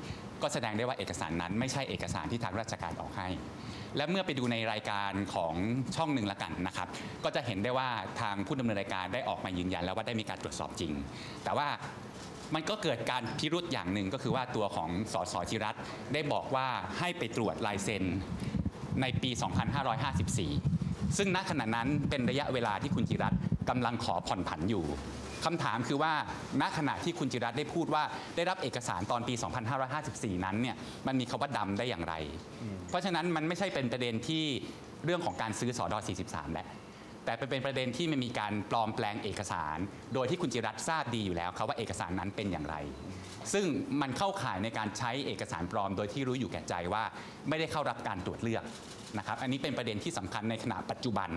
[0.42, 3.28] ก็แสดงได้ว่าเอกสารนั้นไม่ใช่เอกสารที่ทางราชการออกให้
[3.96, 5.54] และเมื่อไปดูในรายการของ
[5.96, 6.88] ช่องหนึ่งละกันนะครับ
[7.24, 7.88] ก็จะเห็นได้ว่า
[8.20, 10.92] ทางผู้ดำเนินรายการได้ออกมายืนยัน แล้วว่าได้มีการตรวจสอบจริง
[11.44, 11.68] แต่ว่า
[12.54, 15.76] มันก็เกิดการพิรุษอย่างหนึ่งก็คือว่าตัวของสสจิรัต
[16.12, 16.66] ได้บอกว่า
[16.98, 18.04] ให้ไปตรวจลายเซ็น
[19.00, 19.30] ในปี
[20.44, 23.34] 2554 ซึ่งณขณะนั้นเป็นระยะเวลาที่คุณจิรัต
[23.68, 24.84] กำลังขอผ่อนผันอยู่
[25.44, 26.12] คำถามคือว่า
[26.60, 28.02] ณขณะที่คุณจิรัตน์ได้พูดว่า
[28.36, 29.34] ได้รับเอกสารตอนปี
[29.88, 30.76] 2554 นั้นเนี่ย
[31.06, 32.14] มันมีคาว่าดำได้อย่างไร
[32.88, 34.44] เพราะฉะนั้นมันไม่ใช่เป็นประเด็นที่
[35.04, 36.68] เรื่องของการซื้อสอดอ43แหละ
[37.24, 39.78] แต่เป็นประเด็นที่มันมีการปลอมแปลงเอกสาร
[40.14, 42.76] โดยที่คุณจิรัตน์ทราบดีอยู่แล้วครับว่าเอกสารนั้นเป็นอย่างไร
[43.52, 43.64] ซึ่ง
[44.00, 47.02] มันเข้าข่ายในการใช้เอกสารปลอม โดยที่รู้อยู่แก่ใจว่า
[47.48, 48.64] ไม่ได้เข้ารับการตรวจเลือก
[49.18, 51.30] นะครับ อันนี้เป็นประเด็นที่สำคัญในขณะปัจจุบัน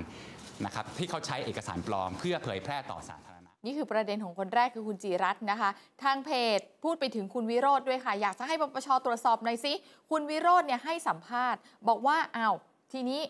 [0.66, 3.35] นะครับที่เขาใช้เอกสารปลอมเพื่อเผยแพร่ต่อสาธารณะ
[3.66, 5.70] นี่คือประเด็นของคนแรกคือคุณจีรัตน์นะคะ
[6.04, 9.74] ทางเพจพูดไปถึงคุณวิโรธด้วยค่ะ อยากจะให้ปปชตรวจสอบหน่อยสิ
[10.12, 12.56] คุณวิโรธเนี่ยให้สัมภาษณ์ บอกว่าอ้าว
[12.92, 13.22] ทีนี้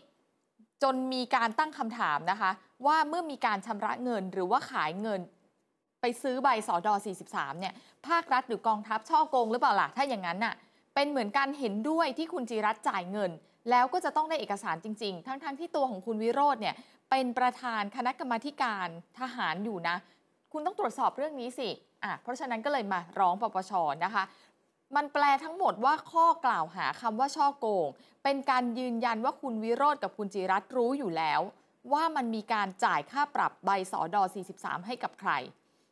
[0.84, 2.52] จนมีการตั้งคำถามนะคะ
[2.86, 5.22] ว่าเมื่อมีการชำระเงินหรือว่าขายเงิน
[6.02, 6.94] ไปซื้อใบสอดอ
[7.28, 7.74] 43เนี่ย
[8.08, 10.56] ภาครัฐหรือกองทัพช่อโกงหรือเปล่าล่ะถ้าอย่างนั้นน่ะ
[10.96, 13.32] เป็นเหมือนการเห็นด้วยที่คุณจีรัตจ่ายเงิน
[13.70, 16.76] แล้วก็จะต้องได้เอกสารจริง ๆ ทั้งๆที่ตัวของคุณวิโรธเนี่ย
[17.10, 18.88] เป็นประธานคณะกรรมการ
[19.20, 19.98] ทหารอยู่นะ
[20.58, 21.70] คุณต้องตรวจสอบเรื่องนี้สิ
[22.04, 23.72] อะเพราะฉะนั้นก็เลยมาร้องปปช
[24.06, 24.24] นะคะ
[24.96, 27.88] มันแปลทั้งหมดว่าข้อกล่าวหาคำว่าช่อโกง
[28.24, 31.42] เป็นการยืนยันว่าคุณวิโรธกับคุณจิรัตรู้อยู่แล้ว
[31.94, 34.24] ว่ามันมีการจ่ายค่าปรับใบสอดอ
[34.56, 35.32] 43 ให้กับใคร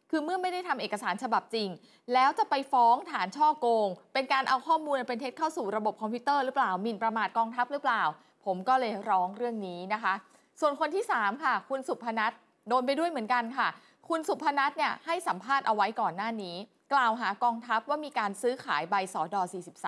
[0.09, 1.69] คือเมื่อไม่ได้ทำเอกสารฉบับจริง
[2.13, 8.03] แล้วจะไปฟ้องฐานช่อโกง เป็นการเอาข้อมูลเป็นเท็จเข้าสู่ระบบคอมพิวเตอร์หรือเปล่าหมิ่นประมาทกองทัพหรือเปล่า
[8.45, 10.13] ผมก็เลยร้องเรื่องนี้นะคะ
[10.59, 12.31] ส่วนคนที่ 3 ค่ะ คุณสุพนัท
[12.69, 13.67] โดนไปด้วยเหมือนกันค่ะ
[14.09, 16.55] คุณสุพนัทเนี่ยให้สัมภาษณ์เอาไว้ก่อนหน้านี้
[16.93, 19.41] กล่าวหากองทัพว่ามีการซื้อขายใบสอดอ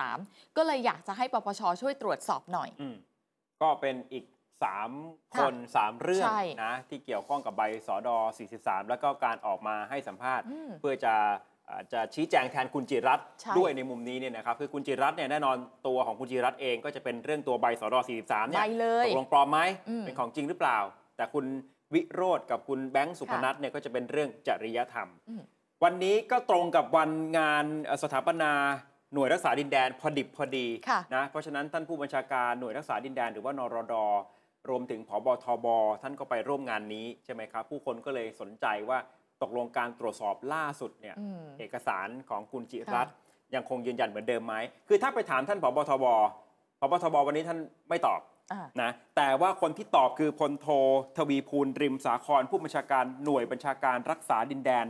[0.06, 2.96] 43 ก็เลยอยากจะให้ปปชช่วยตรวจสอบหน่อยอืม
[3.62, 4.24] ก็เป็นอีก
[4.82, 8.16] 3 คน 3 เรื่องใช่นะที่เกี่ยวข้องกับใบสอดอ
[8.54, 11.14] 43 แล้วก็การออกมาให้สัมภาษณ์อืมเพื่อจะ
[11.68, 20.78] อ่าจะชี้แจงแทนคุณจิรัตน์ใช่ด้วยในมุมนี้เนี่ยนะครับคือคุณจิรัตน์เนี่ยแน่นอนตัวของคุณจิรัตน์เองก็จะเป็นเรื่องตัวใบสอดอ43เนี่ใบยเลยตกลงปลอมไหมอืมเป็นของจริงหรือเปล่า
[21.16, 21.44] แต่คุณ
[21.94, 25.42] วิโรธกับคุณแบงค์สุพนัทเนี่ยก็จะเป็นเรื่องจริยธรรมอืม
[25.84, 28.52] วันนี้ก็ตรงกับวันงานเอ่อสถาปนา
[29.14, 33.94] หน่วยรักษาดินแดนพอดิบพอดีค่ะนะเพราะฉะนั้นท่านผู้บัญชาการหน่วยรักษาดินแดนหรือว่านรด
[34.68, 35.66] รวมถึงผบทบ
[36.02, 38.98] ท่านก็ไปร่วมงานนี้ใช่ไหมครับ ผู้คนก็เลยสนใจว่า
[39.42, 43.14] ตกลงการตรวจสอบล่าสุดเนี่ยอืมเอกสารของคุณจิรัตน์
[43.54, 44.54] ยังคงยืนยันเหมือนเดิมไหม
[44.88, 46.04] คือถ้าไปถามท่านผบทบ
[46.80, 48.35] ผบทบวันนี้ท่านไม่ตอบอ่า
[48.82, 50.66] นะแต่ว่าคนที่ตอบคือพลโท
[51.16, 54.86] ทวีภูลริมสาครผู้บัญชาการหน่วยบัญชาการรักษาดินแดน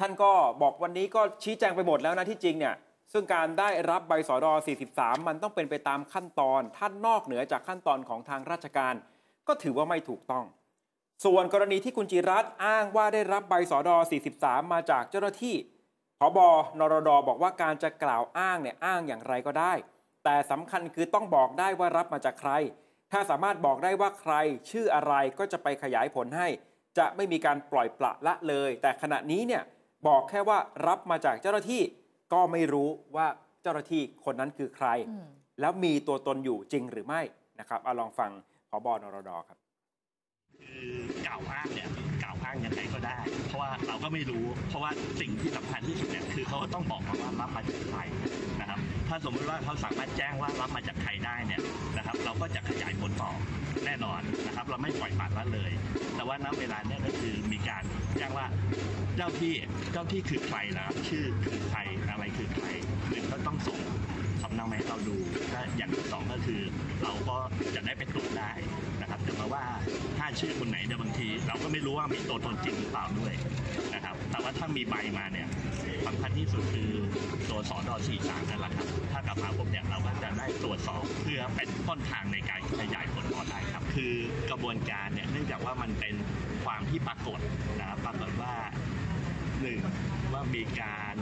[0.00, 0.32] ท่านก็
[0.62, 2.74] บอกวันนี้ก็ชี้แจงไปหมดแล้วนะที่จริงเนี่ย
[3.12, 4.52] ซึ่งการได้รับใบสอดอ
[4.90, 8.94] 43 มันต้องเป็นไปตามขั้นตอนท่านนอกเหนือจากขั้นตอนของทางราชการ
[9.46, 10.44] ก็ถือว่าไม่ถูกต้อง
[11.24, 13.96] ส่วนกรณีที่คุณจิรัตอ้างว่าได้รับใบสอดอ
[14.34, 15.56] 43 มาจากเจ้าหน้าที่
[16.20, 16.38] พบ
[16.78, 19.72] นรดบอกว่าการจะกล่าวอ้างเนี่ยอ้างอย่างไรก็ได้
[20.24, 22.50] แต่สำคัญคือต้องบอกได้ว่ารับมาจากใคร
[23.12, 24.34] ถ้าสามารถบอกได้ว่าใคร
[24.70, 26.48] ชื่ออะไรก็จะไปขยายผลให้
[26.98, 29.62] จะไม่มีการปล่อยปละละเลย แต่ขณะนี้เนี่ย
[30.08, 31.82] บอกแค่ว่ารับมาจากเจ้าหน้าที่
[32.32, 33.26] ก็ไม่รู้ว่า
[33.62, 35.26] เจ้าหน้าที่คนนั้นคือใครอืม
[35.60, 37.20] แล้วมีตัวตนอยู่จริงหรือไม่
[37.60, 38.30] นะครับเอาลองฟัง
[38.70, 39.58] พบนรดครับ
[40.58, 40.90] คือ
[41.26, 41.88] กล่าวอ้างเนี่ย
[42.22, 44.90] กล่าวอ้างยังไงก็ได้ เพราะว่าเราก็ไม่รู้ เพราะว่า
[45.20, 47.98] สิ่งที่สำคัญที่สุดเนี่ยคือเขาก็ต้องบอกมาว่ารับมาจากใคร
[48.60, 51.62] นะครับ ถ้าสมมติว่าเขาสามารถแจ้งว่ารับมาจากใครได้เนี่ย
[51.96, 53.32] นะครับ เราก็จะขยายผลต่อ
[53.84, 55.72] แน่นอนนะครับ เราไม่ปล่อยปละละเลย
[56.16, 57.82] แต่ว่าณเวลาเนี่ยก็คือมีการ
[58.18, 58.46] แจ้งว่า
[59.16, 59.54] เจ้าที่
[59.92, 61.78] เจ้าที่คือใครนะครับชื่อคือใคร
[62.10, 62.66] อะไรคือใคร
[63.10, 63.78] หนึ่งก็ต้องส่ง
[64.42, 65.16] สำเนามาให้เราดู
[65.52, 66.60] ถ้าอย่างที่สองก็คือ
[67.02, 67.36] เราก็
[67.74, 68.50] จะได้ไปตรวจได้
[69.00, 69.64] นะครับแต่มาว่า
[70.18, 73.32] ถ้าชื่อคนไหนเนี่ยบางที เราก็ไม่รู้ว่ามีตัวตนจริงหรือเปล่าด้วย
[73.94, 75.46] นะครับ แต่ว่าถ้ามีใบมาเนี่ย
[76.06, 76.90] สำคัญที่สุดคือ
[77.50, 84.14] ตัวสอดอ43นั่นแหละครับถ้ากลับมาปุ๊บเนี่ยเราก็จะได้ตรวจสอบเพื่อเป็นต้นทางในการขยายผลต่อได้ครับ คือ
[84.50, 86.14] กระบวนการเนี่ยเนื่องจากว่ามันเป็น
[86.64, 87.40] ความที่ปรากฏ
[87.78, 88.54] นะครับปรากฏว่า
[89.62, 89.78] หนึ่ง
[90.32, 91.14] ว่ามีการ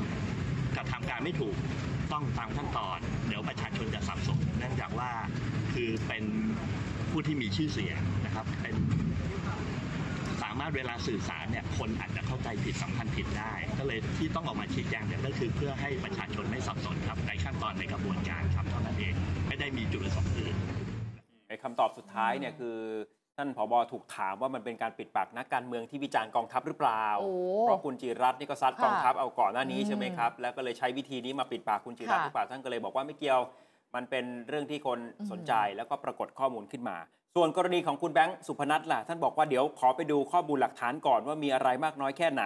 [0.76, 1.56] กระทำการไม่ถูก
[2.12, 5.10] ต้องตามขั้นตอน เดี๋ยวประชาชนจะสับสนเนื่องจากว่า
[5.74, 6.24] คือเป็น
[7.10, 19.14] ผู้ที่มีชื่อเสียงนะครับเป็นามารถเวลาสื่อสารเนี่ยคนอาจจะเข้าใจผิดสำคัญผิดได้ ก็เลยที่ต้องออกมาชี้แจงเนี่ยก็คือเพื่อให้ประชาชนไม่สับสนครับในขั้นตอนในกระบวนการครับเท่านั้นเอง
[19.48, 20.56] ไม่ได้มีจุดประสงค์อื่น
[21.48, 22.76] ไอ้คำตอบสุดท้ายเนี่ยคือ
[23.36, 33.40] ท่านผบถูกถามว่ามันเป็นการปิดปากนักการเมืองที่วิจารณ์กองทัพหรือเปล่าโอ้เพราะคุณจิรัตน์นี่ก็ซัดค่ะกองทัพเอาก่อนหน้านี้อืมใช่ไหมครับ แล้วก็เลยใช้วิธีนี้มาปิดปากคุณจิรัตน์ค่ะหรือเปล่าท่านก็เลยบอกว่าไม่เกี่ยว
[33.94, 36.96] มันเป็นเรื่องที่คนอืมสนใจแล้วก็ปรากฏข้อมูลขึ้นมา
[37.38, 42.44] ส่วนกรณีของคุณแบงค์สุพนัทล่ะ ท่านบอกว่าเดี๋ยวขอไปดูข้อมูลหลักฐานก่อนว่ามีอะไรมากน้อยแค่ไหน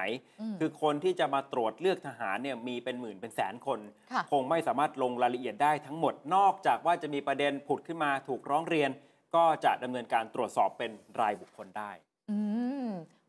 [0.53, 3.81] มคือคนที่จะมาตรวจเลือกทหารเนี่ยมีเป็นหมื่นเป็นแสนคน
[4.13, 8.91] ค่ะคงไม่สามารถลงรายละเอียดได้ทั้งหมดนอกจากว่าจะมีประเด็นผุดขึ้นมาถูกร้องเรียน
[9.35, 11.91] ก็จะดำเนินการตรวจสอบเป็นรายบุคคลได้
[12.31, 12.39] อื
[12.87, 12.89] ม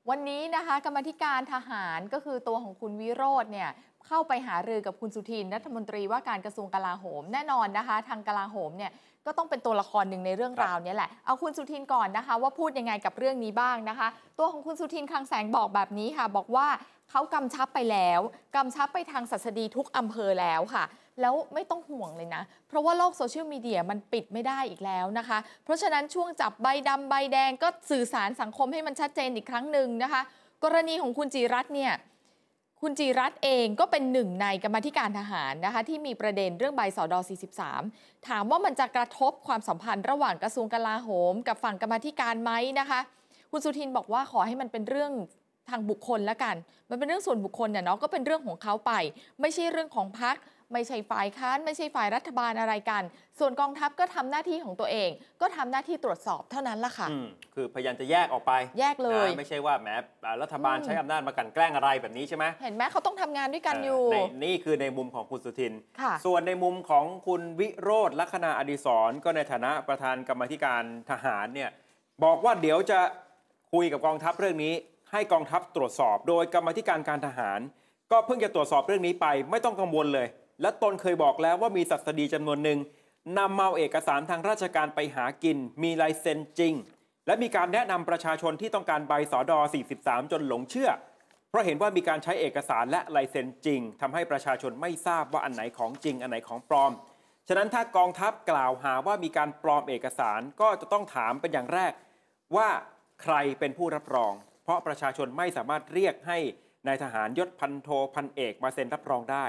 [0.10, 3.69] วันนี้นะคะกรรมาธิการทหารก็คือตัวของคุณวิโรธเนี่ย
[4.08, 8.91] เข้าไปหารือกับคุณสุทินรัฐมนตรีว่าการกระทรวงกลาโหม แน่นอนนะคะ ทางกลาโหมเนี่ย
[9.30, 14.08] ก็ต้องเป็นตัวละครหนึ่งในเรื่องราวเนี้แหละ เอาคุณสุทินก่อนนะคะ ว่าพูดยังไงกับเรื่องนี้บ้างนะคะ
[14.39, 16.68] ตัวของคุณสุทินคลังแสงบอกแบบนี้ค่ะ บอกว่า
[17.12, 18.20] เขากำชับไปแล้ว
[18.56, 20.84] กำชับไปทางสัสดีทุกอำเภอแล้วค่ะ
[21.22, 30.22] แล้วไม่ต้องห่วงเลยนะ เพราะว่าโลกโซเชียลมีเดียมันปิดไม่ได้อีกแล้วนะคะ เพราะฉะนั้นช่วงจับใบดำใบแดงก็สื่อสารสังคมให้มันชัดเจนอีกครั้งหนึ่งนะคะ
[30.63, 31.94] กรณีของคุณจีรัตน์เนี่ย
[32.84, 37.20] คุณจีรัตเองก็เป็นหนึ่งในกรรมธิการทหารนะคะที่มีประเด็นเรื่องใบสอดอ
[37.74, 43.00] 43 ถามว่ามันจะกระทบความสัมพันธ์ระหว่างกระทรวงกลาโหม กับฝั่งกรรมธิการไหมนะคะ
[43.52, 45.12] คุณสุทินบอกว่าขอให้มันเป็นเรื่อง
[45.70, 46.56] ทางบุคคลละกัน
[46.89, 48.92] มันเป็นเรื่องส่วนบุคคลเนี่ยเนาะก็เป็นเรื่องของเขาไป
[49.42, 50.36] ไม่ใช่เรื่องของพรรค
[50.73, 53.03] ไม่ใช่ฝ่ายค้านไม่ใช่ฝ่ายรัฐบาลอะไรกัน
[53.39, 55.10] ส่วนกองทัพก็ทำหน้าที่ของตัวเอง
[55.41, 59.89] ก็ทำหน้าที่ตรวจสอบเท่านั้นละค่ะอืมคือพยายามจะแยกออกไปแยกเลยนะไม่ใช่ว่าแหม
[60.25, 71.69] อ่ารัฐบาลอืมใช้อำนาจมากลันแกล้งอะไรแบบนี้ใช่ไหมเห็นไหมเขาต้องทำงานด้วยกันอยู่เในนี่คือในมุมของคุณสุทินค่ะส่วนในมุมของคุณวิโรธลัคนาอดิศรก็ในฐานะประธานกรรมาธิการทหารเนี่ย
[72.23, 72.99] บอกว่าเดี๋ยวจะ
[73.73, 74.73] คุยกับกองทัพเรื่องนี้
[75.12, 77.60] ให้กองทัพตรวจสอบ โดยกรรมาธิการการทหาร
[78.12, 80.27] ก็เพิ่งจะตรวจสอบเรื่องนี้ไป ไม่ต้องกังวลเลย
[80.62, 82.80] และตนเคยบอกแล้วว่ามีสัสดีจำนวนหนึ่ง
[83.38, 86.74] นำเมาเอกสารทางราชการไปหากิน มีลายเซ็นจริง
[87.28, 89.60] และมีการแนะนำประชาชนที่ต้องการใบสอดอ
[89.95, 90.89] 43 จนหลงเชื่อ
[91.50, 96.91] เพราะเห็นว่ามีการใช้เอกสารและลายเซ็นจริงทำให้ประชาชนไม่ทราบว่าอันไหนของจริง อันไหนของปลอม
[97.48, 101.93] ฉะนั้นถ้ากองทัพกล่าวหาว่ามีการปลอมเอกสารก็จะต้องถามเป็นอย่างแรก
[102.56, 102.69] ว่า
[103.22, 106.38] ใครเป็นผู้รับรอง เพราะประชาชนไม่สามารถเรียกให้
[106.88, 109.45] นายทหารยศพันโทพันเอกมาเซ็นรับรองได้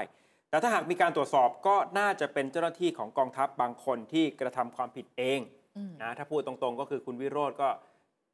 [0.51, 5.39] แต่ถ้าหากมีการตรวจสอบก็น่าจะเป็นเจ้าหน้าที่ของกองทัพบางคนที่กระทำความผิดเอง
[5.77, 7.69] อืมนะถ้าพูดตรงๆก็คือคุณวิโรธก็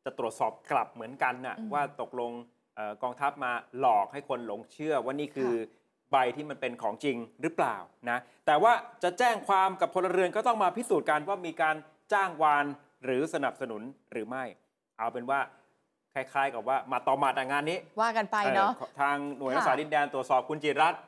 [0.05, 2.31] จะตรวจสอบกลับเหมือนกันนะอืมว่าตกลง
[2.75, 5.53] เออกองทัพมาหลอกให้คนหลงเชื่อว่านี่คือ
[6.11, 7.75] ใบที่มันเป็นของจริงหรือเปล่า
[8.09, 11.75] นะแต่ว่าจะแจ้งความกับพลเรือนก็ต้องมาพิสูจน์กันว่ามีการ
[12.13, 12.65] จ้างวาน
[13.05, 14.43] หรือสนับสนุนหรือไม่
[14.97, 15.39] เอาเป็นว่า
[16.13, 21.01] คล้ายๆ กับว่ามาต่อมาแต่งานนี้ว่ากันไปเนาะเอ่อทางหน่วยค่ะรักษาดินแดนตรวจสอบคุณจิรัตน์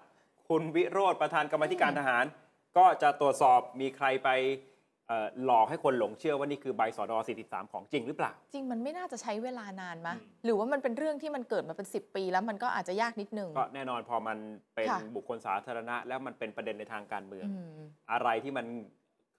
[0.49, 2.25] คุณวิโรธประธานกรรมาธิการทหาร
[2.77, 4.29] ก็จะตรวจสอบมีใครไป
[5.07, 14.37] เอ่อหลอกให้คนหลงเชื่อว่านี่คือใบสอดอ43 ของจริงหรือเปล่า จริงมันไม่น่าจะใช้เวลานานมะ อืม หรือว่ามันเป็นเรื่องที่มันเกิดมาเป็น 10 ปีแล้วมันก็อาจจะยากนิดนึง ก็แน่นอนพอมัน
[14.75, 17.79] เป็นค่ะ บุคคลสาธารณะ แล้วมันเป็นประเด็นในทางการเมือง อืม
[18.11, 18.65] อะไรที่มัน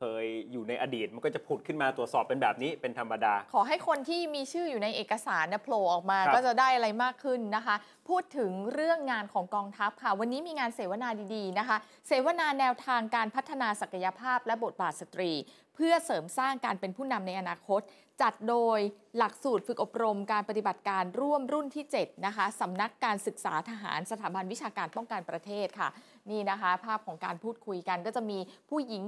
[0.00, 7.76] เคยอยู่ในอดีตมันก็จะผุดขึ้นมาตรวจสอบเป็นแบบนี้เป็นธรรมดา ขอให้คนที่มีชื่ออยู่ในเอกสารเนี่ยโผล่ออกมาครับก็จะได้อะไรมากขึ้นนะคะ
[8.08, 11.76] พูดถึงเรื่องงานของกองทัพค่ะ วันนี้มีงานเสวนาดีๆนะคะ
[12.08, 15.32] เสวนาแนวทางการพัฒนาศักยภาพและบทบาทสตรี
[15.74, 17.80] เพื่อเสริมสร้างการเป็นผู้นำในอนาคต
[18.22, 18.78] จัดโดย
[19.16, 25.88] หลักสูตรฝึกอบรมการปฏิบัติการร่วมรุ่นที่ 7 นะคะสำนักการศึกษาทหารสถาบันวิชาการป้องกันประเทศค่ะ
[26.30, 28.38] นี่นะคะ ภาพของการพูดคุยกันก็จะมี
[28.70, 29.02] ผู้หญิง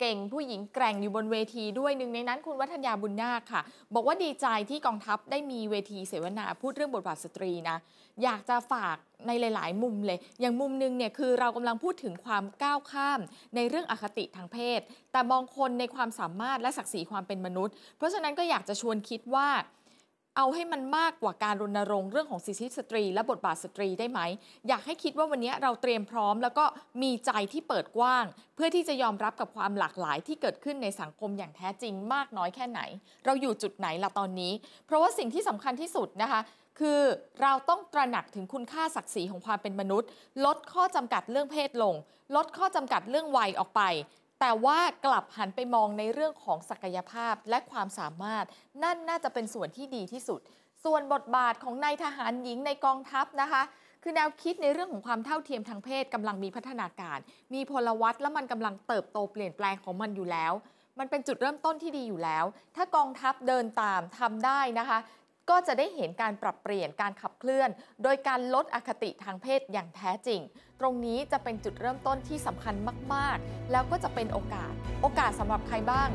[0.00, 3.62] เก่งผู้หญิงแกร่งอยู่บนเวทีด้วยหนึ่งในนั้นคุณวทันยาบุนนาคค่ะ
[3.94, 7.76] บอกว่าดีใจที่กองทัพได้มีเวทีเสวนาพูดเรื่องบทบาทสตรีนะ
[8.22, 13.20] อยากจะฝากในหลาย ๆ มุมเลย อย่างมุมหนึ่งเนี่ยคือเรากำลังพูดถึงความก้าวข้าม
[13.54, 14.80] ในเรื่องอคติทางเพศ
[15.12, 19.48] แต่มองคนในความสามารถและศักดิ์ศรีความเป็นมนุษย์ เพราะฉะนั้นก็อยากจะชวนคิดว่า
[20.36, 24.20] เอาให้มันมากกว่าการรณรงค์เรื่องของสิทธิสตรี และบทบาทสตรีได้ไหม
[24.68, 26.64] อยากให้คิดว่าวันนี้เราเตรียมพร้อม แล้วก็
[27.02, 32.80] มีใจที่เปิดกว้าง เพื่อที่จะยอมรับกับความหลากหลายที่เกิดขึ้นในสังคมอย่างแท้จริงมากน้อยแค่ไหน
[33.24, 34.52] เราอยู่จุดไหนล่ะตอนนี้
[34.86, 36.40] เพราะว่าสิ่งที่สำคัญที่สุดนะคะ
[36.80, 37.00] คือ
[37.42, 40.08] เราต้องตระหนักถึงคุณค่าศักดิ์ศรีของความเป็นมนุษย์
[40.44, 41.94] ลดข้อจำกัดเรื่องเพศลง
[42.36, 43.82] ลดข้อจำกัดเรื่องวัยออกไป
[44.40, 48.44] แต่ว่ากลับหันไปมองในเรื่องของศักยภาพและความสามารถ
[48.82, 50.40] นั่นน่าจะเป็นส่วนที่ดีที่สุด
[50.84, 53.62] ส่วนบทบาทของนายทหารหญิงในกองทัพนะคะ
[54.02, 57.18] คือแนวคิดในเรื่องของความเท่าเทียมทางเพศกำลังมีพัฒนาการ
[57.54, 60.52] มีพลวัตและมันกำลังเติบโตเปลี่ยนแปลงของมันอยู่แล้ว
[60.98, 62.44] มันเป็นจุดเริ่มต้นที่ดีอยู่แล้ว
[62.76, 64.98] ถ้ากองทัพเดินตามทำได้นะคะ
[65.50, 67.70] ก็จะได้เห็นการปรับเปลี่ยนการขับเคลื่อน
[68.02, 70.40] โดยการลดอคติทางเพศอย่างแท้จริง
[70.80, 72.74] ตรงนี้จะเป็นจุดเริ่มต้นที่สำคัญ
[73.14, 74.72] มาก ๆ แล้วก็จะเป็นโอกาส
[75.02, 76.08] โอกาสสำหรับใครบ้าง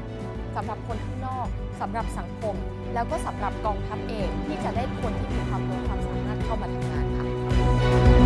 [0.56, 1.48] สำหรับคนข้างนอก
[1.82, 2.56] สำหรับสังคม
[2.94, 8.21] แล้วก็สำหรับกองทัพเองที่จะได้คนที่มีความรู้ความสามารถเข้ามาทำงานค่ะ